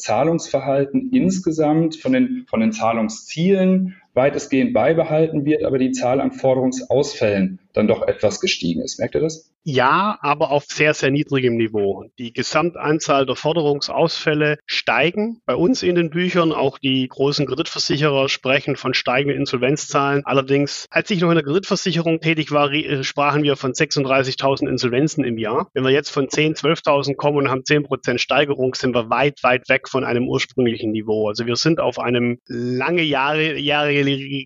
Zahlungsverhalten 0.00 1.10
insgesamt 1.12 1.96
von 1.96 2.12
den, 2.12 2.39
von 2.48 2.60
den 2.60 2.72
Zahlungszielen 2.72 3.96
weitestgehend 4.14 4.72
beibehalten 4.72 5.44
wird, 5.44 5.64
aber 5.64 5.78
die 5.78 5.92
Zahl 5.92 6.20
an 6.20 6.32
Forderungsausfällen 6.32 7.60
dann 7.72 7.86
doch 7.86 8.02
etwas 8.06 8.40
gestiegen 8.40 8.82
ist. 8.82 8.98
Merkt 8.98 9.14
ihr 9.14 9.20
das? 9.20 9.50
Ja, 9.62 10.18
aber 10.22 10.50
auf 10.50 10.64
sehr, 10.64 10.94
sehr 10.94 11.10
niedrigem 11.10 11.56
Niveau. 11.56 12.06
Die 12.18 12.32
Gesamtanzahl 12.32 13.26
der 13.26 13.36
Forderungsausfälle 13.36 14.58
steigen. 14.64 15.42
Bei 15.44 15.54
uns 15.54 15.82
in 15.82 15.94
den 15.96 16.08
Büchern, 16.08 16.52
auch 16.52 16.78
die 16.78 17.06
großen 17.06 17.46
Kreditversicherer 17.46 18.30
sprechen 18.30 18.76
von 18.76 18.94
steigenden 18.94 19.38
Insolvenzzahlen. 19.38 20.24
Allerdings, 20.24 20.86
als 20.90 21.10
ich 21.10 21.20
noch 21.20 21.28
in 21.28 21.34
der 21.34 21.44
Kreditversicherung 21.44 22.20
tätig 22.20 22.52
war, 22.52 22.72
äh, 22.72 23.04
sprachen 23.04 23.42
wir 23.42 23.56
von 23.56 23.72
36.000 23.72 24.66
Insolvenzen 24.66 25.24
im 25.24 25.36
Jahr. 25.36 25.68
Wenn 25.74 25.84
wir 25.84 25.90
jetzt 25.90 26.10
von 26.10 26.28
10.000, 26.28 26.58
12.000 26.60 27.16
kommen 27.16 27.36
und 27.36 27.50
haben 27.50 27.62
10% 27.62 28.18
Steigerung, 28.18 28.74
sind 28.74 28.94
wir 28.94 29.10
weit, 29.10 29.42
weit 29.42 29.68
weg 29.68 29.88
von 29.88 30.04
einem 30.04 30.26
ursprünglichen 30.26 30.90
Niveau. 30.90 31.28
Also 31.28 31.44
wir 31.44 31.56
sind 31.56 31.80
auf 31.80 31.98
einem 31.98 32.38
lange 32.46 33.02
Jahre, 33.02 33.58
Jahre 33.58 33.92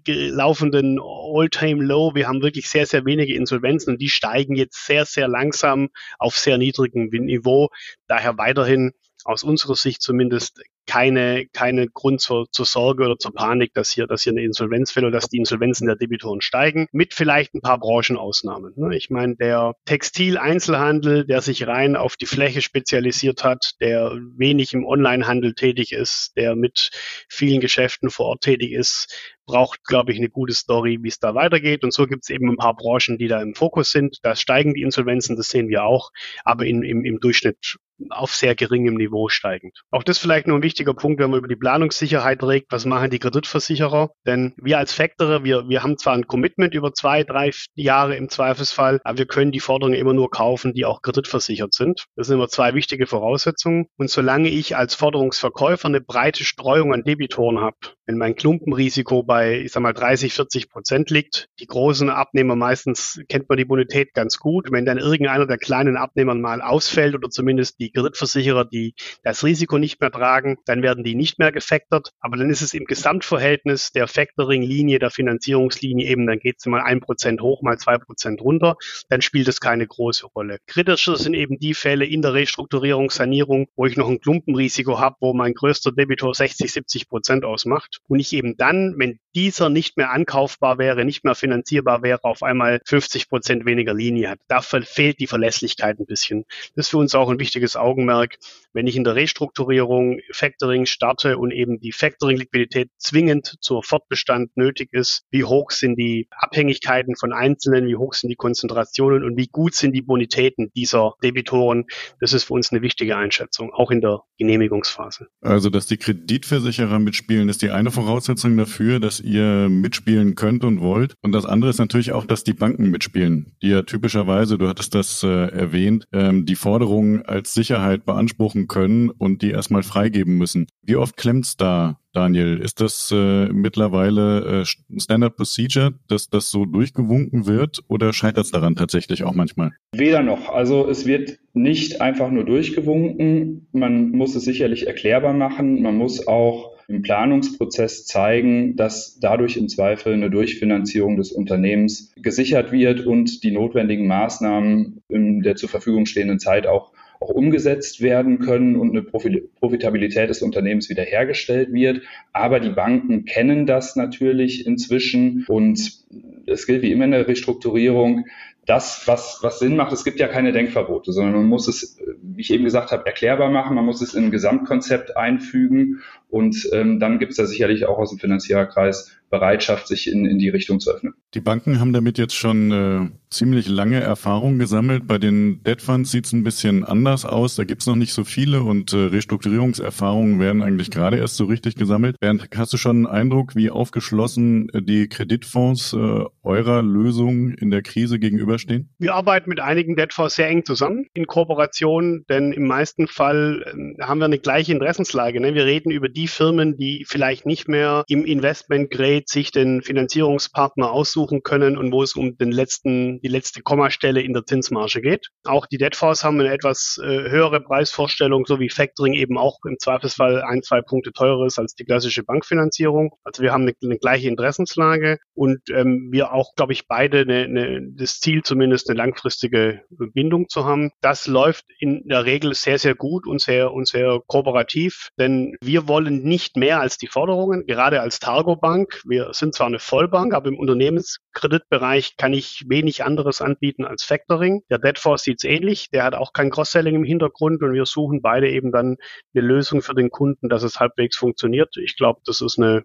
laufenden 0.07 0.99
All-Time-Low. 1.01 2.15
Wir 2.15 2.29
haben 2.29 2.43
wirklich 2.43 2.69
sehr, 2.69 2.87
sehr 2.87 3.05
wenige 3.05 3.35
Insolvenzen 3.35 3.95
und 3.95 4.01
die 4.01 4.09
steigen 4.09 4.55
jetzt 4.57 4.87
sehr, 4.87 5.05
sehr 5.05 5.29
langsam 5.29 5.91
auf 6.19 6.37
sehr 6.37 6.59
niedrigem 6.59 7.09
Niveau. 7.09 7.69
Daher 8.07 8.39
weiterhin 8.39 8.93
aus 9.25 9.43
unserer 9.43 9.77
Sicht 9.77 10.03
zumindest 10.03 10.61
keine, 10.87 11.47
keine 11.53 11.89
Grund 11.89 12.21
zur, 12.21 12.47
zur 12.51 12.67
Sorge 12.67 13.05
oder 13.05 13.19
zur 13.19 13.33
Panik, 13.33 13.73
dass 13.73 13.91
hier, 13.91 14.07
dass 14.07 14.23
hier 14.23 14.33
eine 14.33 14.43
Insolvenz 14.43 14.93
fällt 14.93 15.07
oder 15.07 15.19
dass 15.19 15.29
die 15.29 15.39
Insolvenzen 15.39 15.87
der 15.87 15.97
Debitoren 15.97 16.43
steigen, 16.43 16.89
mit 16.93 17.15
vielleicht 17.15 17.55
ein 17.55 17.63
paar 17.63 17.79
Branchenausnahmen. 17.79 18.75
Ne? 18.77 18.95
Ich 18.97 19.09
meine, 19.09 19.37
der 19.37 19.75
Textileinzelhandel, 19.87 21.25
der 21.25 21.41
sich 21.41 21.67
rein 21.67 21.97
auf 21.97 22.17
die 22.17 22.27
Fläche 22.27 22.61
spezialisiert 22.61 23.45
hat, 23.45 23.73
der 23.81 24.13
wenig 24.37 24.75
im 24.75 24.85
Onlinehandel 24.85 25.55
tätig 25.55 25.93
ist, 25.93 26.33
der 26.37 26.55
mit 26.55 26.91
vielen 27.29 27.61
Geschäften 27.61 28.11
vor 28.11 28.27
Ort 28.27 28.43
tätig 28.43 28.73
ist, 28.73 29.35
braucht, 29.47 29.85
glaube 29.85 30.13
ich, 30.13 30.19
eine 30.19 30.31
gute 30.31 30.55
Story, 30.55 30.99
wie 31.03 31.09
es 31.09 31.19
da 31.19 31.35
weitergeht. 31.35 31.85
Und 31.85 31.93
so 31.93 32.07
gibt 32.07 32.25
es 32.25 32.31
eben 32.31 32.51
ein 32.51 32.57
paar 32.57 32.75
Branchen, 32.75 33.19
die 33.19 33.29
da 33.29 33.41
im 33.41 33.55
Fokus 33.55 33.91
sind. 33.91 34.19
Da 34.23 34.37
steigen 34.37 34.75
die 34.75 34.83
Insolvenzen, 34.83 35.37
das 35.37 35.49
sehen 35.49 35.69
wir 35.69 35.85
auch, 35.85 36.11
aber 36.45 36.67
in, 36.67 36.83
im, 36.83 37.05
im 37.05 37.21
Durchschnitt 37.21 37.77
auf 38.11 38.35
sehr 38.35 38.55
geringem 38.55 38.95
Niveau 38.95 39.29
steigend. 39.29 39.83
Auch 39.91 40.03
das 40.03 40.19
vielleicht 40.19 40.47
nur 40.47 40.59
ein 40.59 40.63
wichtiger 40.63 40.95
Punkt, 40.95 41.21
wenn 41.21 41.31
man 41.31 41.39
über 41.39 41.49
die 41.49 41.57
Planungssicherheit 41.57 42.43
regt. 42.43 42.67
Was 42.71 42.85
machen 42.85 43.11
die 43.11 43.19
Kreditversicherer? 43.19 44.11
Denn 44.27 44.55
wir 44.57 44.79
als 44.79 44.93
Factorer, 44.93 45.45
wir, 45.45 45.69
wir 45.69 45.83
haben 45.83 45.99
zwar 45.99 46.15
ein 46.15 46.27
Commitment 46.27 46.75
über 46.75 46.93
zwei, 46.93 47.25
drei 47.25 47.51
Jahre 47.75 48.17
im 48.17 48.29
Zweifelsfall, 48.29 49.01
aber 49.05 49.19
wir 49.19 49.27
können 49.27 49.53
die 49.53 49.61
Forderungen 49.61 49.99
immer 49.99 50.15
nur 50.15 50.31
kaufen, 50.31 50.75
die 50.75 50.85
auch 50.85 51.03
kreditversichert 51.03 51.75
sind. 51.75 52.05
Das 52.17 52.27
sind 52.27 52.37
immer 52.37 52.49
zwei 52.49 52.75
wichtige 52.75 53.07
Voraussetzungen. 53.07 53.87
Und 53.97 54.11
solange 54.11 54.49
ich 54.49 54.77
als 54.77 54.95
Forderungsverkäufer 54.95 55.89
eine 55.89 56.01
breite 56.01 56.45
Streuung 56.45 56.93
an 56.93 57.05
Debitoren 57.05 57.61
habe, 57.61 57.77
wenn 58.07 58.19
mein 58.19 58.35
Klumpenrisiko 58.35 59.23
bei, 59.23 59.61
ich 59.61 59.73
sag 59.73 59.83
mal, 59.83 59.95
30, 59.95 60.35
40 60.35 60.69
Prozent 60.69 61.11
liegt, 61.11 61.49
die 61.59 61.67
großen 61.67 62.11
Abnehmer 62.11 62.55
meistens 62.55 63.21
kennt 63.29 63.49
man 63.49 63.57
die 63.57 63.65
Bonität 63.65 64.13
ganz 64.13 64.39
gut. 64.39 64.71
Wenn 64.71 64.85
dann 64.85 64.99
irgendeiner 64.99 65.47
der 65.47 65.57
kleinen 65.57 65.97
Abnehmer 65.97 66.35
mal 66.35 66.61
ausfällt 66.61 67.15
oder 67.15 67.31
zumindest 67.31 67.81
die 67.81 67.93
Kreditversicherer, 67.93 68.67
die 68.67 68.95
das 69.23 69.43
Risiko 69.43 69.79
nicht 69.79 70.01
mehr 70.01 70.11
tragen, 70.11 70.59
dann 70.67 70.83
werden 70.83 71.03
die 71.03 71.15
nicht 71.15 71.39
mehr 71.39 71.51
gefactort. 71.51 72.11
Aber 72.21 72.37
dann 72.37 72.51
ist 72.51 72.61
es 72.61 72.75
im 72.75 72.85
Gesamtverhältnis 72.85 73.93
der 73.93 74.07
Factoring-Linie, 74.07 74.99
der 74.99 75.11
Finanzierungslinie 75.11 76.07
eben, 76.07 76.27
dann 76.27 76.39
geht 76.39 76.57
es 76.59 76.67
mal 76.67 76.83
ein 76.83 77.01
Prozent 77.01 77.41
hoch, 77.41 77.63
mal 77.63 77.79
zwei 77.79 77.97
Prozent 77.97 78.43
runter. 78.43 78.77
Dann 79.09 79.23
spielt 79.23 79.49
es 79.49 79.61
keine 79.61 79.87
große 79.87 80.27
Rolle. 80.27 80.59
Kritischer 80.67 81.17
sind 81.17 81.35
eben 81.35 81.59
die 81.59 81.75
Fälle 81.75 82.05
in 82.05 82.21
der 82.21 82.35
Restrukturierung, 82.35 83.11
Sanierung, 83.11 83.67
wo 83.77 83.87
ich 83.87 83.97
noch 83.97 84.09
ein 84.09 84.21
Klumpenrisiko 84.21 84.99
habe, 84.99 85.17
wo 85.21 85.33
mein 85.33 85.55
größter 85.55 85.93
Debitor 85.93 86.35
60, 86.35 86.71
70 86.71 87.09
Prozent 87.09 87.45
ausmacht 87.45 87.94
und 88.09 88.21
ich 88.21 88.33
eben 88.33 88.57
dann, 88.57 88.95
wenn 88.99 89.19
dieser 89.35 89.69
nicht 89.69 89.97
mehr 89.97 90.11
ankaufbar 90.11 90.79
wäre, 90.79 91.05
nicht 91.05 91.25
mehr 91.25 91.35
finanzierbar 91.35 92.03
wäre, 92.03 92.25
auf 92.25 92.43
einmal 92.43 92.81
50 92.85 93.29
Prozent 93.29 93.67
weniger 93.67 93.95
Linie 93.95 94.31
hat. 94.31 94.39
Da 94.49 94.61
fehlt 94.61 95.21
die 95.21 95.27
Verlässlichkeit 95.27 95.99
ein 95.99 96.07
bisschen. 96.07 96.45
Das 96.75 96.87
ist 96.87 96.91
für 96.91 96.99
uns 96.99 97.15
auch 97.15 97.29
ein 97.29 97.39
wichtiges 97.39 97.77
Augenmerk. 97.77 98.37
Wenn 98.73 98.87
ich 98.87 98.97
in 98.97 99.05
der 99.05 99.15
Restrukturierung 99.15 100.21
Factoring 100.33 100.87
starte 100.87 101.39
und 101.39 101.51
eben 101.51 101.81
die 101.81 101.93
Factoring-Liquidität 101.93 102.91
zwingend 102.99 103.57
zur 103.61 103.83
Fortbestand 103.83 104.57
nötig 104.57 104.89
ist, 104.93 105.25
wie 105.31 105.45
hoch 105.45 105.71
sind 105.71 105.97
die 105.97 106.29
Abhängigkeiten 106.31 107.17
von 107.17 107.33
Einzelnen, 107.33 107.87
wie 107.87 107.97
hoch 107.97 108.15
sind 108.15 108.31
die 108.31 108.37
Konzentrationen 108.37 109.25
und 109.25 109.37
wie 109.37 109.49
gut 109.49 109.75
sind 109.75 109.93
die 109.93 110.03
Bonitäten 110.03 110.71
dieser 110.75 111.15
Debitoren, 111.23 111.87
das 112.21 112.33
ist 112.33 112.45
für 112.45 112.55
uns 112.55 112.73
eine 112.73 112.83
wichtige 112.83 113.17
Einschätzung, 113.17 113.73
auch 113.73 113.91
in 113.91 114.01
der 114.01 114.23
Genehmigungsphase. 114.39 115.29
Also, 115.41 115.71
dass 115.71 115.87
die 115.87 115.97
Kreditversicherer 115.97 116.99
mitspielen, 116.99 117.49
ist 117.49 117.63
die 117.63 117.71
eine 117.71 117.91
Voraussetzung 117.91 118.57
dafür, 118.57 119.01
dass 119.01 119.24
ihr 119.25 119.69
mitspielen 119.69 120.35
könnt 120.35 120.65
und 120.65 120.81
wollt. 120.81 121.15
Und 121.23 121.33
das 121.33 121.47
andere 121.47 121.71
ist 121.71 121.79
natürlich 121.79 122.13
auch, 122.13 122.27
dass 122.27 122.45
die 122.45 122.53
Banken 122.53 122.91
mitspielen, 122.91 123.53
die 123.63 123.69
ja 123.69 123.83
typischerweise, 123.83 124.59
du 124.59 124.69
hattest 124.69 124.95
das 124.95 125.23
äh, 125.23 125.29
erwähnt, 125.29 126.07
ähm, 126.13 126.47
die 126.47 126.57
Forderungen 126.57 127.23
als 127.23 127.55
Sicherheit 127.55 128.05
beanspruchen 128.05 128.69
können 128.69 129.11
und 129.11 129.43
die 129.43 129.51
erstmal 129.51 129.83
freigeben 129.83 130.37
müssen. 130.37 130.67
Wie 130.83 130.97
oft 130.97 131.17
klemmt's 131.17 131.57
da 131.57 131.99
Daniel, 132.15 132.59
ist 132.59 132.81
das 132.81 133.11
äh, 133.13 133.47
mittlerweile 133.47 134.63
äh, 134.63 135.01
Standard 135.01 135.37
Procedure, 135.37 135.95
dass 136.07 136.31
das 136.31 136.49
so 136.49 136.65
durchgewunken 136.65 137.47
wird 137.47 137.81
oder 137.89 138.13
scheitert 138.13 138.45
es 138.45 138.53
daran 138.53 138.77
tatsächlich 138.77 139.25
auch 139.25 139.35
manchmal? 139.35 139.73
Weder 139.93 140.23
noch. 140.23 140.49
Also 140.49 140.89
es 140.89 141.07
wird 141.07 141.39
nicht 141.55 142.01
einfach 142.01 142.31
nur 142.31 142.45
durchgewunken. 142.45 143.67
Man 143.73 144.11
muss 144.11 144.37
es 144.37 144.45
sicherlich 144.45 144.87
erklärbar 144.87 145.35
machen. 145.35 145.83
Man 145.83 145.97
muss 145.97 146.27
auch 146.29 146.74
im 146.89 147.03
Planungsprozess 147.03 148.07
zeigen, 148.07 148.77
dass 148.77 149.19
dadurch 149.21 149.57
im 149.57 149.69
Zweifel 149.69 150.13
eine 150.13 150.31
Durchfinanzierung 150.31 151.17
des 151.17 151.33
Unternehmens 151.33 152.13
gesichert 152.17 152.73
wird 152.73 153.07
und 153.07 153.43
die 153.43 153.51
notwendigen 153.51 154.07
Maßnahmen 154.07 155.03
in 155.09 155.43
der 155.43 155.57
zur 155.57 155.69
Verfügung 155.69 156.07
stehenden 156.07 156.39
Zeit 156.39 156.67
auch 156.67 156.93
auch 157.25 157.31
umgesetzt 157.31 158.03
werden 158.03 158.39
können 158.39 158.77
und 158.77 158.91
eine 158.91 159.03
Profitabilität 159.03 160.29
des 160.29 160.43
Unternehmens 160.43 160.91
wiederhergestellt 160.91 161.73
wird. 161.73 162.03
Aber 162.33 162.61
die 162.61 162.71
Banken 162.71 163.25
kennen 163.25 163.67
das 163.67 163.97
natürlich 163.97 164.67
inzwischen 164.67 165.45
und 165.49 166.05
es 166.47 166.67
gilt 166.67 166.83
wie 166.83 166.93
immer 166.93 167.07
in 167.07 167.13
der 167.13 167.27
Restrukturierung, 167.27 168.27
das, 168.67 169.03
was, 169.07 169.41
was 169.43 169.59
Sinn 169.59 169.77
macht, 169.77 169.93
es 169.93 170.05
gibt 170.05 170.19
ja 170.19 170.27
keine 170.27 170.53
Denkverbote, 170.53 171.13
sondern 171.13 171.35
man 171.35 171.47
muss 171.47 171.69
es, 171.69 171.99
wie 172.23 172.41
ich 172.41 172.51
eben 172.51 172.65
gesagt 172.65 172.93
habe, 172.93 173.05
erklärbar 173.05 173.51
machen, 173.51 173.77
man 173.77 173.85
muss 173.85 174.01
es 174.01 174.15
in 174.15 174.25
ein 174.25 174.31
Gesamtkonzept 174.31 175.17
einfügen 175.19 176.01
und 176.35 176.69
ähm, 176.73 176.99
dann 176.99 177.21
gibt 177.21 177.31
es 177.31 177.37
da 177.37 177.47
sicherlich 177.47 177.87
auch 177.87 177.97
aus 177.97 178.11
dem 178.11 178.19
Finanziererkreis 178.19 179.17
Bereitschaft, 179.35 179.89
sich 179.89 180.11
in, 180.11 180.27
in 180.27 180.39
die 180.39 180.49
Richtung 180.49 180.79
zu 180.79 180.93
öffnen. 180.93 181.15
Die 181.35 181.41
Banken 181.41 181.81
haben 181.81 181.93
damit 181.93 182.19
jetzt 182.19 182.37
schon 182.37 182.71
äh, 182.71 183.11
ziemlich 183.31 183.67
lange 183.67 184.01
Erfahrung 184.01 184.61
gesammelt. 184.61 185.09
Bei 185.09 185.19
den 185.19 185.65
Debt 185.65 185.83
Funds 185.83 186.13
sieht 186.13 186.27
es 186.27 186.33
ein 186.33 186.45
bisschen 186.45 186.85
anders 186.85 187.25
aus. 187.25 187.57
Da 187.57 187.65
gibt 187.65 187.81
es 187.81 187.89
noch 187.89 187.97
nicht 187.97 188.13
so 188.13 188.23
viele 188.23 188.63
und 188.63 188.93
äh, 188.93 188.97
Restrukturierungserfahrungen 188.97 190.39
werden 190.39 190.63
eigentlich 190.63 190.93
gerade 190.93 191.17
erst 191.17 191.37
so 191.37 191.47
richtig 191.47 191.75
gesammelt. 191.75 192.21
Bernd, 192.21 192.49
hast 192.55 192.73
du 192.73 192.77
schon 192.77 192.99
einen 192.99 193.07
Eindruck, 193.07 193.57
wie 193.57 193.71
aufgeschlossen 193.71 194.69
äh, 194.69 194.83
die 194.83 195.09
Kreditfonds 195.09 195.95
äh, 195.95 196.25
eurer 196.45 196.83
Lösung 196.83 197.51
in 197.51 197.71
der 197.73 197.83
Krise 197.83 198.21
gegenüberstehen? 198.21 198.91
Wir 198.99 199.15
arbeiten 199.15 199.51
mit 199.51 199.59
einigen 199.59 199.97
Debt 199.97 200.13
Fonds 200.13 200.37
sehr 200.37 200.49
eng 200.49 200.65
zusammen 200.65 201.07
in 201.13 201.27
Kooperation, 201.27 202.25
denn 202.29 202.53
im 202.53 202.69
meisten 202.69 203.09
Fall 203.09 203.65
äh, 203.67 204.03
haben 204.03 204.21
wir 204.21 204.27
eine 204.27 204.39
gleiche 204.39 204.71
Interessenslage. 204.71 205.41
Ne? 205.41 205.55
Wir 205.55 205.65
reden 205.65 205.91
über 205.91 206.09
die 206.09 206.24
Firmen, 206.29 206.77
die 206.77 207.05
vielleicht 207.09 207.47
nicht 207.47 207.69
mehr 207.69 208.05
im 208.09 208.25
Investment 208.25 208.91
Grade 208.91 209.25
sich 209.27 209.51
den 209.51 209.83
Finanzierungspartner 209.83 210.91
aussuchen 210.91 211.43
können 211.43 211.77
und 211.77 211.91
wo 211.93 212.03
es 212.03 212.15
um 212.15 212.37
den 212.37 212.53
letzten, 212.53 213.21
die 213.21 213.29
letzte 213.29 213.63
Kommastelle 213.63 214.21
in 214.21 214.33
der 214.33 214.45
Zinsmarge 214.45 215.01
geht. 215.01 215.29
Auch 215.45 215.67
die 215.67 215.79
Debtfonds 215.79 216.23
haben 216.23 216.41
eine 216.41 216.53
etwas 216.53 217.01
äh, 217.03 217.07
höhere 217.07 217.61
Preisvorstellung, 217.61 218.45
so 218.47 218.61
wie 218.61 218.69
Factoring 218.69 219.15
eben 219.15 219.39
auch 219.39 219.59
im 219.67 219.79
Zweifelsfall 219.79 220.43
ein, 220.43 220.63
zwei 220.63 220.83
Punkte 220.83 221.13
teurer 221.13 221.47
ist 221.47 221.59
als 221.59 221.75
die 221.75 221.85
klassische 221.85 222.23
Bankfinanzierung. 222.23 223.15
Also 223.25 223.43
wir 223.43 223.53
haben 223.53 223.63
eine, 223.63 223.73
eine 223.83 223.99
gleiche 223.99 224.29
Interessenslage 224.29 225.19
und 225.35 225.59
ähm, 225.71 226.09
wir 226.13 226.33
auch, 226.33 226.55
glaube 226.55 226.73
ich, 226.73 226.87
beide 226.87 227.21
eine, 227.21 227.45
eine, 227.45 227.81
das 227.93 228.21
Ziel 228.21 228.43
zumindest 228.43 228.89
eine 228.89 228.99
langfristige 228.99 229.83
Bindung 229.91 230.49
zu 230.49 230.65
haben. 230.65 230.91
Das 231.01 231.27
läuft 231.27 231.65
in 231.79 231.95
in 232.05 232.09
der 232.09 232.25
Regel 232.25 232.55
sehr, 232.55 232.79
sehr 232.79 232.95
gut 232.95 233.27
und 233.27 233.41
sehr, 233.41 233.73
und 233.73 233.89
sehr 233.89 234.21
kooperativ, 234.27 235.09
denn 235.19 235.57
wir 235.63 235.89
wollen 235.89 236.14
nicht 236.23 236.57
mehr 236.57 236.81
als 236.81 236.99
die 236.99 237.07
Forderungen, 237.07 237.67
gerade 237.67 238.01
als 238.01 238.21
Targo 238.21 238.57
Bank. 238.57 239.03
Wir 239.05 239.31
sind 239.33 239.55
zwar 239.55 239.67
eine 239.67 239.79
Vollbank, 239.79 240.35
aber 240.35 240.49
im 240.49 240.59
Unternehmenskreditbereich 240.59 242.17
kann 242.17 242.33
ich 242.33 242.65
wenig 242.69 243.05
anderes 243.05 243.41
anbieten 243.41 243.85
als 243.85 244.05
Factoring. 244.05 244.63
Der 244.71 244.79
Deadforce 244.79 245.23
sieht 245.23 245.39
es 245.39 245.45
ähnlich, 245.45 245.91
der 245.91 246.05
hat 246.05 246.15
auch 246.15 246.33
kein 246.33 246.51
Cross-Selling 246.51 246.95
im 246.95 247.05
Hintergrund 247.05 247.63
und 247.63 247.73
wir 247.73 247.87
suchen 247.87 248.23
beide 248.23 248.49
eben 248.51 248.73
dann 248.73 248.97
eine 249.35 249.47
Lösung 249.47 249.83
für 249.83 249.95
den 249.95 250.11
Kunden, 250.11 250.49
dass 250.49 250.63
es 250.63 250.81
halbwegs 250.81 251.17
funktioniert. 251.17 251.77
Ich 251.77 251.97
glaube, 251.97 252.21
das 252.25 252.41
ist 252.41 252.59
eine, 252.59 252.85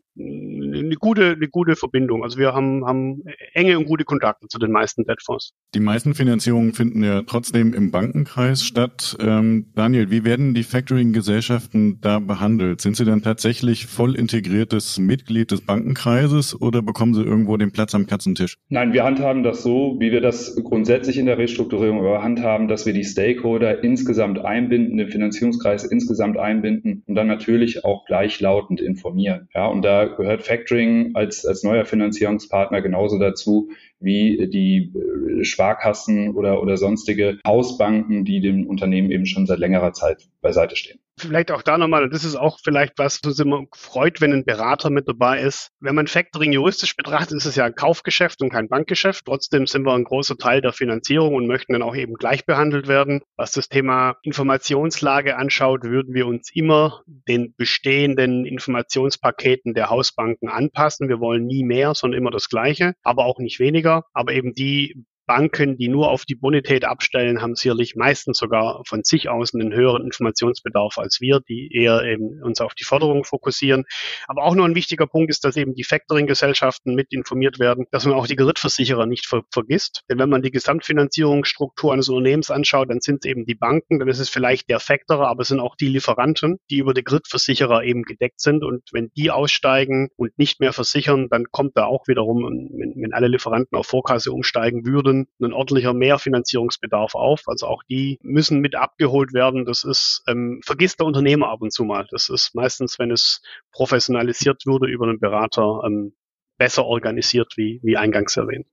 eine 0.80 0.96
gute, 0.96 1.32
eine 1.32 1.48
gute 1.48 1.76
Verbindung. 1.76 2.24
Also 2.24 2.38
wir 2.38 2.54
haben, 2.54 2.86
haben 2.86 3.24
enge 3.54 3.78
und 3.78 3.86
gute 3.86 4.04
Kontakte 4.04 4.48
zu 4.48 4.60
den 4.60 4.72
meisten 4.72 5.06
Deadfonds. 5.06 5.54
Die 5.76 5.80
meisten 5.80 6.16
Finanzierungen 6.16 6.74
finden 6.74 7.04
ja 7.04 7.22
trotzdem 7.24 7.74
im 7.74 7.92
Bankenkreis 7.92 8.64
statt. 8.64 9.18
Ähm, 9.20 9.68
Daniel, 9.76 10.10
wie 10.10 10.24
werden 10.24 10.54
die 10.54 10.64
Factoring-Gesellschaften 10.64 12.00
da 12.02 12.20
behandelt? 12.20 12.82
Sind 12.82 12.96
sie 12.96 13.06
dann 13.06 13.22
tatsächlich 13.22 13.86
voll 13.86 14.16
integriertes 14.16 14.98
Mitglied 14.98 15.52
des 15.52 15.62
Bankenkreises 15.62 16.60
oder 16.60 16.82
bekommen 16.82 17.14
sie 17.14 17.24
irgendwo 17.24 17.58
den 17.58 17.72
Platz 17.72 17.94
am 17.94 18.08
Katzentisch? 18.08 18.58
Nein, 18.70 18.94
wir 18.94 19.04
handhaben 19.04 19.44
das 19.44 19.62
so, 19.64 19.98
wie 20.00 20.12
wir 20.12 20.22
das 20.22 20.56
grundsätzlich 20.64 21.18
in 21.18 21.26
der 21.26 21.38
Restrukturierung 21.38 22.04
handhaben, 22.22 22.68
dass 22.68 22.86
wir 22.86 22.94
die 22.94 23.04
Stakeholder 23.04 23.84
insgesamt 23.84 24.40
einbinden, 24.40 24.98
den 24.98 25.10
Finanzierungskreis 25.10 25.84
insgesamt 25.84 26.38
einbinden 26.38 27.04
und 27.06 27.16
dann 27.16 27.28
natürlich 27.28 27.86
auch 27.86 28.06
gleichlautend 28.06 28.82
informieren. 28.82 29.48
Ja, 29.54 29.68
und 29.68 29.84
da 29.84 30.06
gehört 30.06 30.44
Factoring 30.44 30.69
als, 31.16 31.46
als 31.46 31.64
neuer 31.64 31.86
Finanzierungspartner 31.86 32.82
genauso 32.82 33.18
dazu 33.18 33.70
wie 34.00 34.48
die 34.50 34.94
äh, 34.94 35.44
Sparkassen 35.44 36.36
oder, 36.36 36.62
oder 36.62 36.78
sonstige 36.78 37.40
Hausbanken, 37.46 38.26
die 38.26 38.42
dem 38.42 38.68
Unternehmen 38.68 39.12
eben 39.12 39.26
schon 39.26 39.46
seit 39.46 39.60
längerer 39.60 39.94
Zeit 39.94 40.30
beiseite 40.42 40.76
stehen 40.76 41.00
vielleicht 41.20 41.52
auch 41.52 41.62
da 41.62 41.78
nochmal, 41.78 42.10
das 42.10 42.24
ist 42.24 42.36
auch 42.36 42.60
vielleicht 42.64 42.94
was, 42.98 43.20
was 43.24 43.40
immer 43.40 43.66
freut, 43.74 44.22
wenn 44.22 44.34
ein 44.34 44.46
Berater 44.46 44.90
mit 44.90 45.08
dabei 45.08 45.42
ist. 45.42 45.72
Wenn 45.80 45.96
man 45.96 46.08
Factoring 46.08 46.52
juristisch 46.52 46.96
betrachtet, 46.96 47.38
ist 47.38 47.46
es 47.46 47.56
ja 47.56 47.66
ein 47.66 47.76
Kaufgeschäft 47.76 48.42
und 48.42 48.50
kein 48.50 48.70
Bankgeschäft. 48.70 49.26
Trotzdem 49.26 49.68
sind 49.68 49.86
wir 49.86 49.94
ein 49.94 50.04
großer 50.04 50.38
Teil 50.38 50.62
der 50.62 50.74
Finanzierung 50.74 51.36
und 51.36 51.48
möchten 51.48 51.74
dann 51.74 51.84
auch 51.84 51.96
eben 51.96 52.16
gleich 52.16 52.46
behandelt 52.46 52.88
werden. 52.88 53.22
Was 53.36 53.52
das 53.52 53.70
Thema 53.70 54.16
Informationslage 54.24 55.38
anschaut, 55.38 55.84
würden 55.84 56.14
wir 56.14 56.28
uns 56.28 56.50
immer 56.54 57.04
den 57.08 57.54
bestehenden 57.56 58.46
Informationspaketen 58.46 59.74
der 59.74 59.90
Hausbanken 59.90 60.50
anpassen. 60.50 61.10
Wir 61.10 61.20
wollen 61.20 61.46
nie 61.46 61.64
mehr, 61.64 61.94
sondern 61.96 62.20
immer 62.20 62.32
das 62.32 62.50
Gleiche, 62.50 62.94
aber 63.04 63.26
auch 63.26 63.40
nicht 63.40 63.60
weniger. 63.60 64.06
Aber 64.14 64.34
eben 64.34 64.54
die 64.54 65.06
Banken, 65.30 65.78
die 65.78 65.90
nur 65.90 66.10
auf 66.10 66.26
die 66.26 66.34
Bonität 66.34 66.86
abstellen, 66.86 67.40
haben 67.40 67.54
sicherlich 67.54 67.96
meistens 67.96 68.40
sogar 68.40 68.82
von 68.88 69.04
sich 69.04 69.30
aus 69.30 69.54
einen 69.54 69.72
höheren 69.72 70.04
Informationsbedarf 70.04 70.98
als 70.98 71.22
wir, 71.22 71.40
die 71.48 71.70
eher 71.72 72.02
eben 72.02 72.42
uns 72.42 72.62
auf 72.62 72.74
die 72.74 72.84
Forderungen 72.84 73.24
fokussieren. 73.24 73.86
Aber 74.28 74.44
auch 74.44 74.56
noch 74.56 74.66
ein 74.66 74.74
wichtiger 74.74 75.06
Punkt 75.06 75.30
ist, 75.30 75.46
dass 75.46 75.56
eben 75.56 75.76
die 75.76 75.84
Factoring-Gesellschaften 75.84 76.96
mit 76.96 77.14
informiert 77.14 77.60
werden, 77.60 77.86
dass 77.92 78.08
man 78.08 78.16
auch 78.16 78.26
die 78.26 78.38
Kreditversicherer 78.38 79.06
nicht 79.06 79.28
ver 79.28 79.44
vergisst. 79.52 80.02
Denn 80.10 80.18
wenn 80.18 80.30
man 80.30 80.42
die 80.42 80.50
Gesamtfinanzierungsstruktur 80.50 81.94
eines 81.94 82.10
Unternehmens 82.10 82.50
anschaut, 82.50 82.90
dann 82.90 83.00
sind 83.00 83.24
es 83.24 83.30
eben 83.30 83.46
die 83.46 83.54
Banken, 83.54 84.00
dann 84.00 84.08
ist 84.08 84.18
es 84.18 84.30
vielleicht 84.30 84.68
der 84.68 84.80
Factorer, 84.80 85.28
aber 85.28 85.44
es 85.44 85.50
sind 85.50 85.60
auch 85.60 85.76
die 85.76 85.90
Lieferanten, 85.90 86.58
die 86.72 86.80
über 86.80 86.96
die 86.96 87.04
Kreditversicherer 87.04 87.84
eben 87.84 88.02
gedeckt 88.02 88.42
sind. 88.42 88.64
Und 88.64 88.82
wenn 88.94 89.12
die 89.16 89.30
aussteigen 89.30 90.10
und 90.16 90.40
nicht 90.40 90.60
mehr 90.60 90.74
versichern, 90.74 91.28
dann 91.30 91.52
kommt 91.52 91.78
da 91.78 91.86
auch 91.86 92.08
wiederum, 92.08 92.42
wenn, 92.44 92.96
wenn 93.00 93.14
alle 93.14 93.28
Lieferanten 93.28 93.78
auf 93.78 93.86
Vorkasse 93.86 94.32
umsteigen 94.32 94.88
würden, 94.88 95.19
ein 95.42 95.54
ordentlicher 95.54 95.94
Mehrfinanzierungsbedarf 95.94 97.16
auf. 97.16 97.44
Also 97.48 97.68
auch 97.68 97.84
die 97.84 98.20
müssen 98.22 98.60
mit 98.60 98.76
abgeholt 98.76 99.34
werden. 99.34 99.66
Das 99.66 99.84
ist, 99.84 100.24
ähm, 100.28 100.62
vergisst 100.64 101.00
der 101.00 101.08
Unternehmer 101.08 101.50
ab 101.50 101.62
und 101.62 101.72
zu 101.72 101.84
mal. 101.84 102.08
Das 102.12 102.30
ist 102.30 102.56
meistens, 102.56 103.00
wenn 103.00 103.12
es 103.12 103.42
professionalisiert 103.72 104.64
wurde 104.66 104.88
über 104.88 105.08
einen 105.08 105.20
Berater, 105.20 105.82
ähm, 105.86 106.14
besser 106.58 106.86
organisiert, 106.86 107.54
wie, 107.56 107.80
wie 107.84 107.98
eingangs 107.98 108.38
erwähnt. 108.38 108.68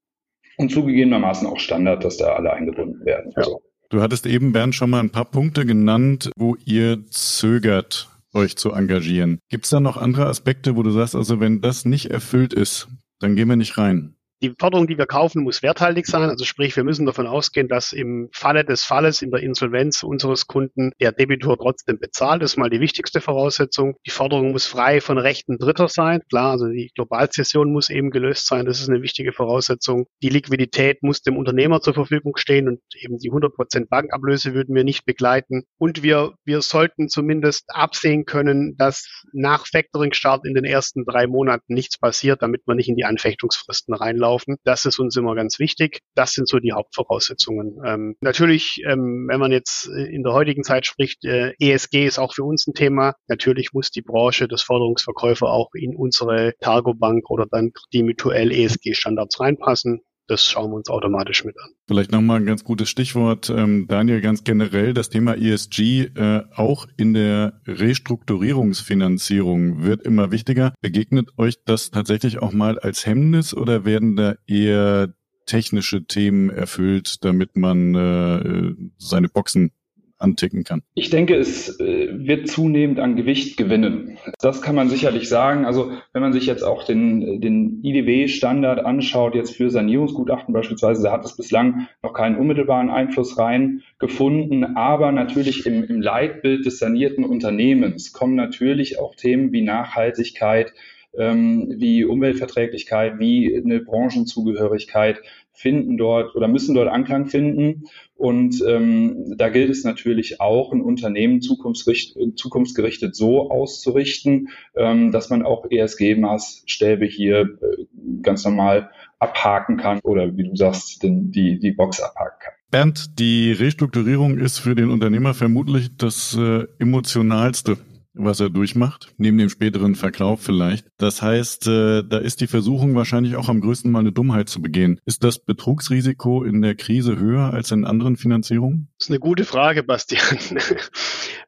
Und 0.58 0.70
zugegebenermaßen 0.70 1.46
auch 1.46 1.58
Standard, 1.58 2.04
dass 2.04 2.16
da 2.16 2.34
alle 2.34 2.52
eingebunden 2.52 3.04
werden. 3.04 3.32
Ja. 3.36 3.42
Also. 3.42 3.62
Du 3.90 4.00
hattest 4.00 4.26
eben, 4.26 4.52
Bernd, 4.52 4.74
schon 4.74 4.90
mal 4.90 5.00
ein 5.00 5.10
paar 5.10 5.26
Punkte 5.26 5.64
genannt, 5.64 6.30
wo 6.36 6.56
ihr 6.64 7.04
zögert, 7.06 8.08
euch 8.34 8.56
zu 8.56 8.72
engagieren. 8.72 9.38
Gibt 9.48 9.64
es 9.64 9.70
da 9.70 9.80
noch 9.80 9.96
andere 9.96 10.26
Aspekte, 10.26 10.76
wo 10.76 10.82
du 10.82 10.90
sagst, 10.90 11.14
also 11.14 11.40
wenn 11.40 11.60
das 11.60 11.84
nicht 11.84 12.10
erfüllt 12.10 12.52
ist, 12.52 12.88
dann 13.20 13.36
gehen 13.36 13.48
wir 13.48 13.56
nicht 13.56 13.78
rein? 13.78 14.15
Die 14.42 14.54
Forderung, 14.58 14.86
die 14.86 14.98
wir 14.98 15.06
kaufen, 15.06 15.42
muss 15.42 15.62
werthaltig 15.62 16.06
sein. 16.06 16.28
Also 16.28 16.44
sprich, 16.44 16.76
wir 16.76 16.84
müssen 16.84 17.06
davon 17.06 17.26
ausgehen, 17.26 17.68
dass 17.68 17.94
im 17.94 18.28
Falle 18.32 18.66
des 18.66 18.84
Falles 18.84 19.22
in 19.22 19.30
der 19.30 19.40
Insolvenz 19.40 20.02
unseres 20.02 20.46
Kunden 20.46 20.92
der 21.00 21.12
Debitor 21.12 21.56
trotzdem 21.56 21.98
bezahlt. 21.98 22.42
Das 22.42 22.52
ist 22.52 22.56
mal 22.58 22.68
die 22.68 22.80
wichtigste 22.80 23.22
Voraussetzung. 23.22 23.96
Die 24.06 24.10
Forderung 24.10 24.52
muss 24.52 24.66
frei 24.66 25.00
von 25.00 25.16
Rechten 25.16 25.56
Dritter 25.56 25.88
sein. 25.88 26.20
Klar, 26.28 26.50
also 26.50 26.68
die 26.68 26.90
Globalzession 26.94 27.72
muss 27.72 27.88
eben 27.88 28.10
gelöst 28.10 28.46
sein. 28.46 28.66
Das 28.66 28.78
ist 28.78 28.90
eine 28.90 29.00
wichtige 29.00 29.32
Voraussetzung. 29.32 30.06
Die 30.22 30.28
Liquidität 30.28 31.02
muss 31.02 31.22
dem 31.22 31.38
Unternehmer 31.38 31.80
zur 31.80 31.94
Verfügung 31.94 32.36
stehen 32.36 32.68
und 32.68 32.80
eben 33.00 33.16
die 33.16 33.32
100% 33.32 33.88
Bankablöse 33.88 34.52
würden 34.52 34.74
wir 34.74 34.84
nicht 34.84 35.06
begleiten. 35.06 35.64
Und 35.78 36.02
wir, 36.02 36.34
wir 36.44 36.60
sollten 36.60 37.08
zumindest 37.08 37.64
absehen 37.68 38.26
können, 38.26 38.76
dass 38.76 39.24
nach 39.32 39.66
Factoring-Start 39.66 40.44
in 40.44 40.52
den 40.52 40.64
ersten 40.64 41.06
drei 41.06 41.26
Monaten 41.26 41.72
nichts 41.72 41.96
passiert, 41.96 42.42
damit 42.42 42.66
man 42.66 42.76
nicht 42.76 42.90
in 42.90 42.96
die 42.96 43.06
Anfechtungsfristen 43.06 43.94
reinlaufen 43.94 44.25
laufen. 44.26 44.56
Das 44.64 44.84
ist 44.84 44.98
uns 44.98 45.16
immer 45.16 45.34
ganz 45.34 45.58
wichtig. 45.58 46.00
Das 46.14 46.32
sind 46.32 46.48
so 46.48 46.58
die 46.58 46.72
Hauptvoraussetzungen. 46.72 47.78
Ähm, 47.84 48.16
natürlich, 48.20 48.82
ähm, 48.86 49.26
wenn 49.28 49.40
man 49.40 49.52
jetzt 49.52 49.86
in 49.86 50.22
der 50.22 50.32
heutigen 50.32 50.64
Zeit 50.64 50.86
spricht, 50.86 51.24
äh, 51.24 51.52
ESG 51.60 52.06
ist 52.06 52.18
auch 52.18 52.34
für 52.34 52.44
uns 52.44 52.66
ein 52.66 52.74
Thema. 52.74 53.14
Natürlich 53.28 53.72
muss 53.72 53.90
die 53.90 54.02
Branche 54.02 54.48
des 54.48 54.62
Forderungsverkäufer 54.62 55.48
auch 55.48 55.70
in 55.74 55.94
unsere 55.94 56.54
Targo 56.60 56.94
Bank 56.94 57.30
oder 57.30 57.46
dann 57.50 57.70
die 57.92 58.02
Mutuell 58.02 58.52
ESG-Standards 58.52 59.38
reinpassen 59.40 60.00
das 60.26 60.44
schauen 60.44 60.70
wir 60.70 60.76
uns 60.76 60.88
automatisch 60.88 61.44
mit 61.44 61.56
an. 61.58 61.70
Vielleicht 61.86 62.12
nochmal 62.12 62.40
ein 62.40 62.46
ganz 62.46 62.64
gutes 62.64 62.88
Stichwort, 62.90 63.50
ähm, 63.50 63.86
Daniel, 63.88 64.20
ganz 64.20 64.44
generell 64.44 64.94
das 64.94 65.08
Thema 65.08 65.36
ESG 65.36 66.10
äh, 66.14 66.42
auch 66.54 66.86
in 66.96 67.14
der 67.14 67.60
Restrukturierungsfinanzierung 67.66 69.82
wird 69.82 70.02
immer 70.02 70.30
wichtiger. 70.32 70.74
Begegnet 70.80 71.30
euch 71.38 71.56
das 71.64 71.90
tatsächlich 71.90 72.40
auch 72.40 72.52
mal 72.52 72.78
als 72.78 73.06
Hemmnis 73.06 73.54
oder 73.54 73.84
werden 73.84 74.16
da 74.16 74.36
eher 74.46 75.14
technische 75.46 76.04
Themen 76.04 76.50
erfüllt, 76.50 77.24
damit 77.24 77.56
man 77.56 77.94
äh, 77.94 78.74
seine 78.98 79.28
Boxen 79.28 79.70
anticken 80.18 80.64
kann? 80.64 80.82
Ich 80.94 81.10
denke, 81.10 81.34
es 81.36 81.78
äh, 81.80 82.08
wird 82.12 82.48
zunehmend 82.48 82.98
an 83.00 83.16
Gewicht 83.16 83.56
gewinnen. 83.56 84.18
Das 84.40 84.62
kann 84.62 84.74
man 84.74 84.88
sicherlich 84.88 85.28
sagen. 85.28 85.64
Also 85.64 85.92
wenn 86.12 86.22
man 86.22 86.32
sich 86.32 86.46
jetzt 86.46 86.62
auch 86.62 86.84
den, 86.84 87.40
den 87.40 87.80
IDW-Standard 87.82 88.84
anschaut, 88.84 89.34
jetzt 89.34 89.56
für 89.56 89.70
Sanierungsgutachten 89.70 90.52
beispielsweise, 90.52 91.02
da 91.02 91.12
hat 91.12 91.24
es 91.24 91.36
bislang 91.36 91.88
noch 92.02 92.12
keinen 92.12 92.36
unmittelbaren 92.36 92.90
Einfluss 92.90 93.38
rein 93.38 93.82
gefunden. 93.98 94.76
Aber 94.76 95.12
natürlich 95.12 95.66
im, 95.66 95.84
im 95.84 96.00
Leitbild 96.00 96.64
des 96.66 96.78
sanierten 96.78 97.24
Unternehmens 97.24 98.12
kommen 98.12 98.34
natürlich 98.34 98.98
auch 98.98 99.14
Themen 99.14 99.52
wie 99.52 99.62
Nachhaltigkeit, 99.62 100.72
ähm, 101.16 101.74
wie 101.76 102.04
Umweltverträglichkeit, 102.04 103.18
wie 103.18 103.56
eine 103.56 103.80
Branchenzugehörigkeit 103.80 105.22
finden 105.56 105.96
dort 105.96 106.34
oder 106.36 106.48
müssen 106.48 106.74
dort 106.74 106.88
Anklang 106.88 107.26
finden. 107.26 107.84
Und 108.14 108.62
ähm, 108.66 109.34
da 109.36 109.48
gilt 109.48 109.70
es 109.70 109.84
natürlich 109.84 110.40
auch, 110.40 110.72
ein 110.72 110.80
Unternehmen 110.80 111.40
zukunftsgerichtet 111.40 113.16
so 113.16 113.50
auszurichten, 113.50 114.48
ähm, 114.76 115.12
dass 115.12 115.30
man 115.30 115.42
auch 115.42 115.66
ESG-Maßstäbe 115.68 117.06
hier 117.06 117.40
äh, 117.40 117.84
ganz 118.22 118.44
normal 118.44 118.90
abhaken 119.18 119.76
kann 119.76 120.00
oder 120.00 120.36
wie 120.36 120.44
du 120.48 120.56
sagst, 120.56 121.02
den, 121.02 121.30
die, 121.30 121.58
die 121.58 121.72
Box 121.72 122.00
abhaken 122.00 122.38
kann. 122.40 122.52
Bernd, 122.70 123.18
die 123.18 123.52
Restrukturierung 123.52 124.38
ist 124.38 124.58
für 124.58 124.74
den 124.74 124.90
Unternehmer 124.90 125.34
vermutlich 125.34 125.96
das 125.96 126.36
äh, 126.38 126.64
emotionalste 126.78 127.78
was 128.16 128.40
er 128.40 128.50
durchmacht, 128.50 129.14
neben 129.18 129.38
dem 129.38 129.48
späteren 129.48 129.94
Verkauf 129.94 130.40
vielleicht. 130.42 130.86
Das 130.98 131.22
heißt, 131.22 131.66
äh, 131.68 132.02
da 132.02 132.18
ist 132.18 132.40
die 132.40 132.46
Versuchung 132.46 132.94
wahrscheinlich 132.94 133.36
auch 133.36 133.48
am 133.48 133.60
größten 133.60 133.90
mal 133.90 134.00
eine 134.00 134.12
Dummheit 134.12 134.48
zu 134.48 134.60
begehen. 134.62 135.00
Ist 135.04 135.24
das 135.24 135.38
Betrugsrisiko 135.38 136.42
in 136.42 136.62
der 136.62 136.74
Krise 136.74 137.18
höher 137.18 137.52
als 137.52 137.70
in 137.70 137.84
anderen 137.84 138.16
Finanzierungen? 138.16 138.88
Das 138.98 139.06
ist 139.06 139.10
eine 139.10 139.20
gute 139.20 139.44
Frage, 139.44 139.82
Bastian. 139.82 140.38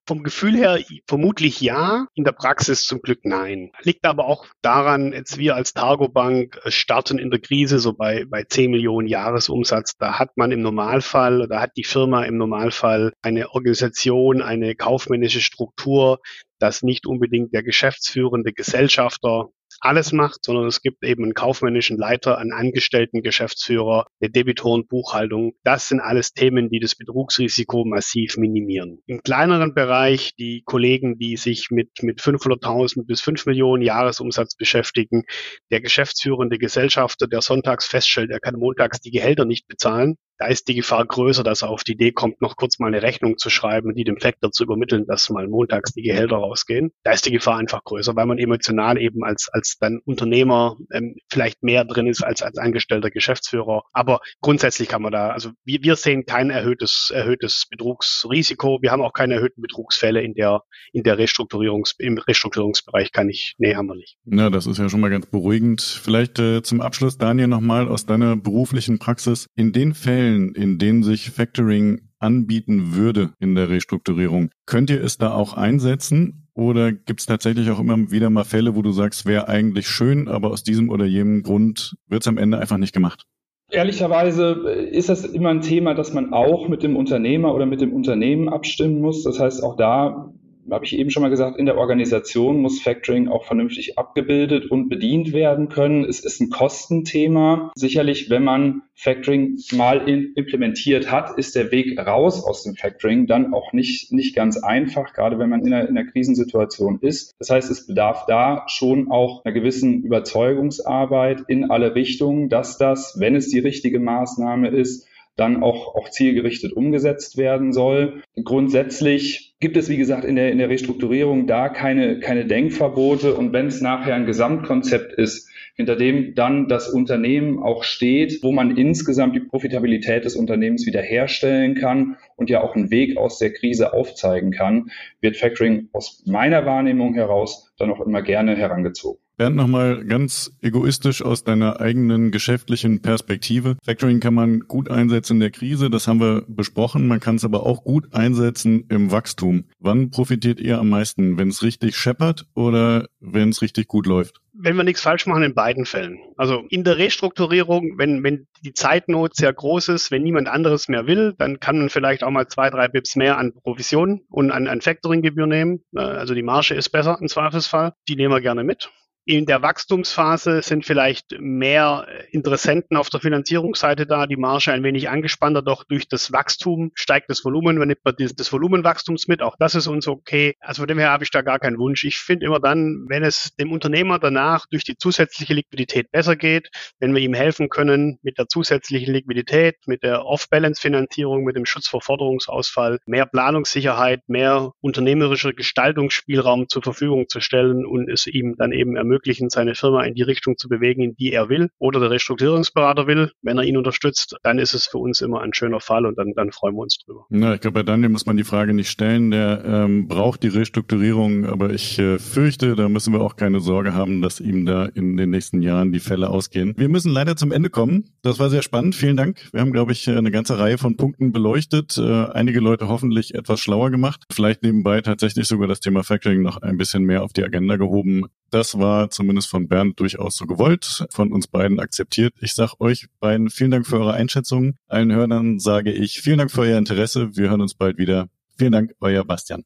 Vom 0.08 0.22
Gefühl 0.22 0.56
her 0.56 0.82
vermutlich 1.06 1.60
ja, 1.60 2.06
in 2.14 2.24
der 2.24 2.32
Praxis 2.32 2.84
zum 2.84 3.02
Glück 3.02 3.26
nein. 3.26 3.72
Liegt 3.82 4.06
aber 4.06 4.24
auch 4.24 4.46
daran, 4.62 5.12
jetzt 5.12 5.36
wir 5.36 5.54
als 5.54 5.74
Targo 5.74 6.08
Bank 6.08 6.58
starten 6.64 7.18
in 7.18 7.30
der 7.30 7.40
Krise 7.40 7.78
so 7.78 7.92
bei, 7.92 8.24
bei 8.24 8.42
10 8.42 8.70
Millionen 8.70 9.06
Jahresumsatz. 9.06 9.98
Da 9.98 10.18
hat 10.18 10.30
man 10.38 10.50
im 10.50 10.62
Normalfall, 10.62 11.46
da 11.46 11.60
hat 11.60 11.72
die 11.76 11.84
Firma 11.84 12.24
im 12.24 12.38
Normalfall 12.38 13.12
eine 13.20 13.50
Organisation, 13.50 14.40
eine 14.40 14.74
kaufmännische 14.74 15.42
Struktur, 15.42 16.20
dass 16.58 16.82
nicht 16.82 17.06
unbedingt 17.06 17.52
der 17.52 17.62
geschäftsführende 17.62 18.54
Gesellschafter 18.54 19.50
alles 19.80 20.12
macht, 20.12 20.44
sondern 20.44 20.66
es 20.66 20.82
gibt 20.82 21.04
eben 21.04 21.24
einen 21.24 21.34
kaufmännischen 21.34 21.96
Leiter, 21.96 22.38
einen 22.38 22.52
Angestellten 22.52 23.22
Geschäftsführer, 23.22 24.06
eine 24.20 24.30
Debitorenbuchhaltung. 24.30 25.54
Das 25.64 25.88
sind 25.88 26.00
alles 26.00 26.32
Themen, 26.32 26.70
die 26.70 26.80
das 26.80 26.94
Betrugsrisiko 26.94 27.84
massiv 27.84 28.36
minimieren. 28.36 29.02
Im 29.06 29.22
kleineren 29.22 29.74
Bereich 29.74 30.34
die 30.38 30.62
Kollegen, 30.64 31.18
die 31.18 31.36
sich 31.36 31.70
mit, 31.70 31.90
mit 32.02 32.20
500.000 32.20 33.06
bis 33.06 33.20
5 33.20 33.46
Millionen 33.46 33.82
Jahresumsatz 33.82 34.56
beschäftigen, 34.56 35.24
der 35.70 35.80
geschäftsführende 35.80 36.58
Gesellschafter, 36.58 37.26
der 37.26 37.40
sonntags 37.40 37.86
feststellt, 37.86 38.30
er 38.30 38.40
kann 38.40 38.56
montags 38.56 39.00
die 39.00 39.10
Gehälter 39.10 39.44
nicht 39.44 39.66
bezahlen, 39.68 40.16
da 40.38 40.46
ist 40.46 40.68
die 40.68 40.74
Gefahr 40.74 41.04
größer, 41.06 41.42
dass 41.42 41.62
er 41.62 41.70
auf 41.70 41.84
die 41.84 41.92
Idee 41.92 42.12
kommt, 42.12 42.40
noch 42.40 42.56
kurz 42.56 42.78
mal 42.78 42.88
eine 42.88 43.02
Rechnung 43.02 43.38
zu 43.38 43.50
schreiben, 43.50 43.94
die 43.94 44.04
dem 44.04 44.18
Factor 44.18 44.50
zu 44.50 44.64
übermitteln, 44.64 45.06
dass 45.06 45.30
mal 45.30 45.48
montags 45.48 45.92
die 45.92 46.02
Gehälter 46.02 46.36
rausgehen. 46.36 46.90
Da 47.04 47.12
ist 47.12 47.26
die 47.26 47.32
Gefahr 47.32 47.58
einfach 47.58 47.84
größer, 47.84 48.16
weil 48.16 48.26
man 48.26 48.38
emotional 48.38 48.98
eben 48.98 49.24
als, 49.24 49.48
als 49.52 49.76
dann 49.80 50.00
Unternehmer 50.04 50.76
ähm, 50.92 51.16
vielleicht 51.30 51.62
mehr 51.62 51.84
drin 51.84 52.06
ist 52.06 52.22
als 52.22 52.42
als 52.42 52.58
angestellter 52.58 53.10
Geschäftsführer. 53.10 53.82
Aber 53.92 54.20
grundsätzlich 54.40 54.88
kann 54.88 55.02
man 55.02 55.12
da, 55.12 55.30
also 55.30 55.50
wir, 55.64 55.82
wir 55.82 55.96
sehen 55.96 56.24
kein 56.24 56.50
erhöhtes, 56.50 57.10
erhöhtes 57.12 57.66
Betrugsrisiko. 57.70 58.78
Wir 58.80 58.90
haben 58.90 59.02
auch 59.02 59.12
keine 59.12 59.34
erhöhten 59.34 59.62
Betrugsfälle 59.62 60.22
in 60.22 60.34
der, 60.34 60.62
in 60.92 61.02
der 61.02 61.18
Restrukturierungs, 61.18 61.94
im 61.98 62.18
Restrukturierungsbereich 62.18 63.12
kann 63.12 63.28
ich, 63.28 63.54
nee, 63.58 63.74
haben 63.74 63.86
wir 63.86 63.96
nicht. 63.96 64.16
Ja, 64.24 64.50
das 64.50 64.66
ist 64.66 64.78
ja 64.78 64.88
schon 64.88 65.00
mal 65.00 65.10
ganz 65.10 65.26
beruhigend. 65.26 65.82
Vielleicht 65.82 66.38
äh, 66.38 66.62
zum 66.62 66.80
Abschluss, 66.80 67.18
Daniel, 67.18 67.48
nochmal 67.48 67.88
aus 67.88 68.06
deiner 68.06 68.36
beruflichen 68.36 68.98
Praxis. 68.98 69.48
In 69.54 69.72
den 69.72 69.94
Fällen, 69.94 70.27
Fällen, 70.28 70.54
in 70.54 70.78
denen 70.78 71.02
sich 71.02 71.30
Factoring 71.30 72.02
anbieten 72.18 72.94
würde 72.94 73.30
in 73.38 73.54
der 73.54 73.70
Restrukturierung, 73.70 74.50
könnt 74.66 74.90
ihr 74.90 75.02
es 75.02 75.16
da 75.16 75.32
auch 75.32 75.54
einsetzen? 75.54 76.48
Oder 76.52 76.92
gibt 76.92 77.20
es 77.20 77.26
tatsächlich 77.26 77.70
auch 77.70 77.80
immer 77.80 78.10
wieder 78.10 78.28
mal 78.28 78.44
Fälle, 78.44 78.74
wo 78.74 78.82
du 78.82 78.92
sagst, 78.92 79.24
wäre 79.24 79.48
eigentlich 79.48 79.88
schön, 79.88 80.28
aber 80.28 80.50
aus 80.50 80.64
diesem 80.64 80.90
oder 80.90 81.06
jenem 81.06 81.42
Grund 81.42 81.96
wird 82.08 82.22
es 82.22 82.28
am 82.28 82.36
Ende 82.36 82.58
einfach 82.58 82.76
nicht 82.76 82.92
gemacht? 82.92 83.24
Ehrlicherweise 83.70 84.52
ist 84.90 85.08
das 85.08 85.24
immer 85.24 85.50
ein 85.50 85.62
Thema, 85.62 85.94
das 85.94 86.12
man 86.12 86.34
auch 86.34 86.68
mit 86.68 86.82
dem 86.82 86.96
Unternehmer 86.96 87.54
oder 87.54 87.64
mit 87.64 87.80
dem 87.80 87.94
Unternehmen 87.94 88.50
abstimmen 88.50 89.00
muss. 89.00 89.22
Das 89.22 89.40
heißt, 89.40 89.62
auch 89.62 89.76
da 89.76 90.30
habe 90.70 90.84
ich 90.84 90.98
eben 90.98 91.10
schon 91.10 91.22
mal 91.22 91.30
gesagt, 91.30 91.58
in 91.58 91.66
der 91.66 91.78
Organisation 91.78 92.60
muss 92.60 92.80
Factoring 92.80 93.28
auch 93.28 93.44
vernünftig 93.44 93.98
abgebildet 93.98 94.70
und 94.70 94.88
bedient 94.88 95.32
werden 95.32 95.68
können. 95.68 96.04
Es 96.04 96.20
ist 96.20 96.40
ein 96.40 96.50
Kostenthema. 96.50 97.72
Sicherlich, 97.74 98.30
wenn 98.30 98.44
man 98.44 98.82
Factoring 98.94 99.58
mal 99.72 100.08
in, 100.08 100.32
implementiert 100.34 101.10
hat, 101.10 101.38
ist 101.38 101.54
der 101.54 101.70
Weg 101.70 101.98
raus 101.98 102.44
aus 102.44 102.64
dem 102.64 102.74
Factoring 102.74 103.26
dann 103.26 103.54
auch 103.54 103.72
nicht, 103.72 104.12
nicht 104.12 104.34
ganz 104.34 104.56
einfach, 104.62 105.12
gerade 105.12 105.38
wenn 105.38 105.48
man 105.48 105.64
in 105.64 105.72
einer, 105.72 105.88
in 105.88 105.96
einer 105.96 106.10
Krisensituation 106.10 106.98
ist. 107.00 107.34
Das 107.38 107.50
heißt, 107.50 107.70
es 107.70 107.86
bedarf 107.86 108.26
da 108.26 108.64
schon 108.66 109.10
auch 109.10 109.44
einer 109.44 109.54
gewissen 109.54 110.02
Überzeugungsarbeit 110.02 111.44
in 111.48 111.70
alle 111.70 111.94
Richtungen, 111.94 112.48
dass 112.48 112.78
das, 112.78 113.16
wenn 113.18 113.36
es 113.36 113.48
die 113.48 113.60
richtige 113.60 114.00
Maßnahme 114.00 114.68
ist, 114.68 115.06
dann 115.38 115.62
auch, 115.62 115.94
auch 115.94 116.10
zielgerichtet 116.10 116.72
umgesetzt 116.72 117.36
werden 117.36 117.72
soll. 117.72 118.22
Grundsätzlich 118.42 119.54
gibt 119.60 119.76
es, 119.76 119.88
wie 119.88 119.96
gesagt, 119.96 120.24
in 120.24 120.36
der, 120.36 120.50
in 120.50 120.58
der 120.58 120.68
Restrukturierung 120.68 121.46
da 121.46 121.68
keine, 121.68 122.20
keine 122.20 122.44
Denkverbote. 122.44 123.34
Und 123.34 123.52
wenn 123.52 123.68
es 123.68 123.80
nachher 123.80 124.14
ein 124.14 124.26
Gesamtkonzept 124.26 125.12
ist, 125.12 125.48
hinter 125.74 125.94
dem 125.94 126.34
dann 126.34 126.66
das 126.66 126.88
Unternehmen 126.88 127.62
auch 127.62 127.84
steht, 127.84 128.42
wo 128.42 128.50
man 128.50 128.76
insgesamt 128.76 129.36
die 129.36 129.40
Profitabilität 129.40 130.24
des 130.24 130.34
Unternehmens 130.34 130.86
wiederherstellen 130.86 131.76
kann 131.76 132.16
und 132.34 132.50
ja 132.50 132.62
auch 132.62 132.74
einen 132.74 132.90
Weg 132.90 133.16
aus 133.16 133.38
der 133.38 133.52
Krise 133.52 133.92
aufzeigen 133.92 134.50
kann, 134.50 134.90
wird 135.20 135.36
Factoring 135.36 135.88
aus 135.92 136.24
meiner 136.26 136.66
Wahrnehmung 136.66 137.14
heraus 137.14 137.72
dann 137.78 137.92
auch 137.92 138.00
immer 138.04 138.22
gerne 138.22 138.56
herangezogen. 138.56 139.20
Bernd, 139.38 139.54
nochmal 139.54 140.04
ganz 140.04 140.52
egoistisch 140.62 141.22
aus 141.22 141.44
deiner 141.44 141.80
eigenen 141.80 142.32
geschäftlichen 142.32 143.02
Perspektive. 143.02 143.76
Factoring 143.84 144.18
kann 144.18 144.34
man 144.34 144.60
gut 144.60 144.90
einsetzen 144.90 145.34
in 145.34 145.40
der 145.40 145.52
Krise, 145.52 145.90
das 145.90 146.08
haben 146.08 146.20
wir 146.20 146.44
besprochen. 146.48 147.06
Man 147.06 147.20
kann 147.20 147.36
es 147.36 147.44
aber 147.44 147.64
auch 147.64 147.84
gut 147.84 148.12
einsetzen 148.12 148.84
im 148.88 149.12
Wachstum. 149.12 149.64
Wann 149.78 150.10
profitiert 150.10 150.58
ihr 150.58 150.78
am 150.78 150.88
meisten? 150.88 151.38
Wenn 151.38 151.48
es 151.48 151.62
richtig 151.62 151.96
scheppert 151.96 152.46
oder 152.54 153.06
wenn 153.20 153.50
es 153.50 153.62
richtig 153.62 153.86
gut 153.86 154.06
läuft? 154.06 154.40
wenn 154.60 154.76
wir 154.76 154.82
nichts 154.82 155.02
falsch 155.02 155.26
machen 155.26 155.44
in 155.44 155.54
beiden 155.54 155.86
Fällen. 155.86 156.18
Also 156.36 156.64
in 156.68 156.82
der 156.82 156.98
Restrukturierung, 156.98 157.96
wenn, 157.96 158.24
wenn 158.24 158.48
die 158.64 158.74
Zeitnot 158.74 159.36
sehr 159.36 159.52
groß 159.52 159.88
ist, 159.88 160.10
wenn 160.10 160.24
niemand 160.24 160.48
anderes 160.48 160.88
mehr 160.88 161.06
will, 161.06 161.34
dann 161.38 161.60
kann 161.60 161.78
man 161.78 161.90
vielleicht 161.90 162.24
auch 162.24 162.30
mal 162.30 162.48
zwei, 162.48 162.68
drei 162.68 162.88
Bips 162.88 163.14
mehr 163.14 163.38
an 163.38 163.52
Provision 163.52 164.22
und 164.28 164.50
an, 164.50 164.66
an 164.66 164.80
Factoring-Gebühr 164.80 165.46
nehmen. 165.46 165.84
Also 165.94 166.34
die 166.34 166.42
Marge 166.42 166.74
ist 166.74 166.90
besser 166.90 167.18
im 167.20 167.28
Zweifelsfall. 167.28 167.92
Die 168.08 168.16
nehmen 168.16 168.34
wir 168.34 168.40
gerne 168.40 168.64
mit. 168.64 168.90
In 169.30 169.44
der 169.44 169.60
Wachstumsphase 169.60 170.62
sind 170.62 170.86
vielleicht 170.86 171.38
mehr 171.38 172.06
Interessenten 172.30 172.96
auf 172.96 173.10
der 173.10 173.20
Finanzierungsseite 173.20 174.06
da, 174.06 174.26
die 174.26 174.38
Marge 174.38 174.72
ein 174.72 174.82
wenig 174.82 175.10
angespannter, 175.10 175.60
doch 175.60 175.84
durch 175.84 176.08
das 176.08 176.32
Wachstum 176.32 176.92
steigt 176.94 177.28
das 177.28 177.44
Volumen, 177.44 177.76
man 177.76 177.88
nimmt 177.88 178.02
man 178.06 178.14
das 178.16 178.50
Volumenwachstums 178.50 179.28
mit, 179.28 179.42
auch 179.42 179.56
das 179.58 179.74
ist 179.74 179.86
uns 179.86 180.08
okay. 180.08 180.54
Also 180.60 180.80
von 180.80 180.88
dem 180.88 180.98
her 180.98 181.10
habe 181.10 181.24
ich 181.24 181.30
da 181.30 181.42
gar 181.42 181.58
keinen 181.58 181.78
Wunsch. 181.78 182.04
Ich 182.04 182.16
finde 182.16 182.46
immer 182.46 182.58
dann, 182.58 183.04
wenn 183.10 183.22
es 183.22 183.54
dem 183.56 183.70
Unternehmer 183.70 184.18
danach 184.18 184.64
durch 184.70 184.82
die 184.82 184.96
zusätzliche 184.96 185.52
Liquidität 185.52 186.10
besser 186.10 186.34
geht, 186.34 186.70
wenn 186.98 187.14
wir 187.14 187.20
ihm 187.20 187.34
helfen 187.34 187.68
können 187.68 188.18
mit 188.22 188.38
der 188.38 188.48
zusätzlichen 188.48 189.12
Liquidität, 189.12 189.74
mit 189.84 190.04
der 190.04 190.24
Off-Balance-Finanzierung, 190.24 191.44
mit 191.44 191.54
dem 191.54 191.66
Schutz 191.66 191.86
vor 191.86 192.00
Forderungsausfall, 192.00 192.98
mehr 193.04 193.26
Planungssicherheit, 193.26 194.26
mehr 194.26 194.72
unternehmerischer 194.80 195.52
Gestaltungsspielraum 195.52 196.70
zur 196.70 196.82
Verfügung 196.82 197.28
zu 197.28 197.40
stellen 197.40 197.84
und 197.84 198.08
es 198.08 198.26
ihm 198.26 198.54
dann 198.56 198.72
eben 198.72 198.96
ermöglichen, 198.96 199.17
ermöglichen, 199.18 199.50
seine 199.50 199.74
Firma 199.74 200.04
in 200.04 200.14
die 200.14 200.22
Richtung 200.22 200.56
zu 200.56 200.68
bewegen, 200.68 201.02
in 201.02 201.14
die 201.16 201.32
er 201.32 201.48
will 201.48 201.70
oder 201.78 202.00
der 202.00 202.10
Restrukturierungsberater 202.10 203.06
will. 203.06 203.32
Wenn 203.42 203.58
er 203.58 203.64
ihn 203.64 203.76
unterstützt, 203.76 204.36
dann 204.42 204.58
ist 204.58 204.74
es 204.74 204.86
für 204.86 204.98
uns 204.98 205.20
immer 205.20 205.40
ein 205.40 205.52
schöner 205.54 205.80
Fall 205.80 206.06
und 206.06 206.16
dann, 206.18 206.32
dann 206.34 206.52
freuen 206.52 206.74
wir 206.74 206.82
uns 206.82 206.98
drüber. 206.98 207.26
Na, 207.30 207.54
ich 207.54 207.60
glaube, 207.60 207.74
bei 207.74 207.82
Daniel 207.82 208.10
muss 208.10 208.26
man 208.26 208.36
die 208.36 208.44
Frage 208.44 208.74
nicht 208.74 208.90
stellen. 208.90 209.30
Der 209.30 209.62
ähm, 209.64 210.08
braucht 210.08 210.42
die 210.42 210.48
Restrukturierung, 210.48 211.46
aber 211.46 211.70
ich 211.70 211.98
äh, 211.98 212.18
fürchte, 212.18 212.76
da 212.76 212.88
müssen 212.88 213.12
wir 213.12 213.20
auch 213.20 213.36
keine 213.36 213.60
Sorge 213.60 213.94
haben, 213.94 214.22
dass 214.22 214.40
ihm 214.40 214.66
da 214.66 214.86
in 214.86 215.16
den 215.16 215.30
nächsten 215.30 215.62
Jahren 215.62 215.92
die 215.92 216.00
Fälle 216.00 216.30
ausgehen. 216.30 216.74
Wir 216.76 216.88
müssen 216.88 217.12
leider 217.12 217.36
zum 217.36 217.52
Ende 217.52 217.70
kommen. 217.70 218.10
Das 218.22 218.38
war 218.38 218.50
sehr 218.50 218.62
spannend. 218.62 218.94
Vielen 218.94 219.16
Dank. 219.16 219.38
Wir 219.52 219.60
haben, 219.60 219.72
glaube 219.72 219.92
ich, 219.92 220.08
eine 220.08 220.30
ganze 220.30 220.58
Reihe 220.58 220.78
von 220.78 220.96
Punkten 220.96 221.32
beleuchtet. 221.32 221.98
Äh, 221.98 222.26
einige 222.32 222.60
Leute 222.60 222.88
hoffentlich 222.88 223.34
etwas 223.34 223.60
schlauer 223.60 223.90
gemacht. 223.90 224.24
Vielleicht 224.30 224.62
nebenbei 224.62 225.00
tatsächlich 225.00 225.48
sogar 225.48 225.68
das 225.68 225.80
Thema 225.80 226.02
Factoring 226.02 226.42
noch 226.42 226.58
ein 226.62 226.76
bisschen 226.76 227.04
mehr 227.04 227.22
auf 227.22 227.32
die 227.32 227.44
Agenda 227.44 227.76
gehoben. 227.76 228.26
Das 228.50 228.78
war 228.78 229.07
zumindest 229.10 229.48
von 229.48 229.68
Bernd 229.68 230.00
durchaus 230.00 230.36
so 230.36 230.46
gewollt, 230.46 231.06
von 231.10 231.32
uns 231.32 231.46
beiden 231.46 231.80
akzeptiert. 231.80 232.34
Ich 232.40 232.54
sage 232.54 232.80
euch 232.80 233.08
beiden 233.20 233.50
vielen 233.50 233.70
Dank 233.70 233.86
für 233.86 233.98
eure 233.98 234.14
Einschätzung. 234.14 234.76
Allen 234.86 235.12
Hörern 235.12 235.58
sage 235.58 235.92
ich 235.92 236.20
vielen 236.20 236.38
Dank 236.38 236.50
für 236.50 236.62
euer 236.62 236.78
Interesse. 236.78 237.36
Wir 237.36 237.50
hören 237.50 237.60
uns 237.60 237.74
bald 237.74 237.98
wieder. 237.98 238.28
Vielen 238.56 238.72
Dank, 238.72 238.94
euer 239.00 239.24
Bastian. 239.24 239.64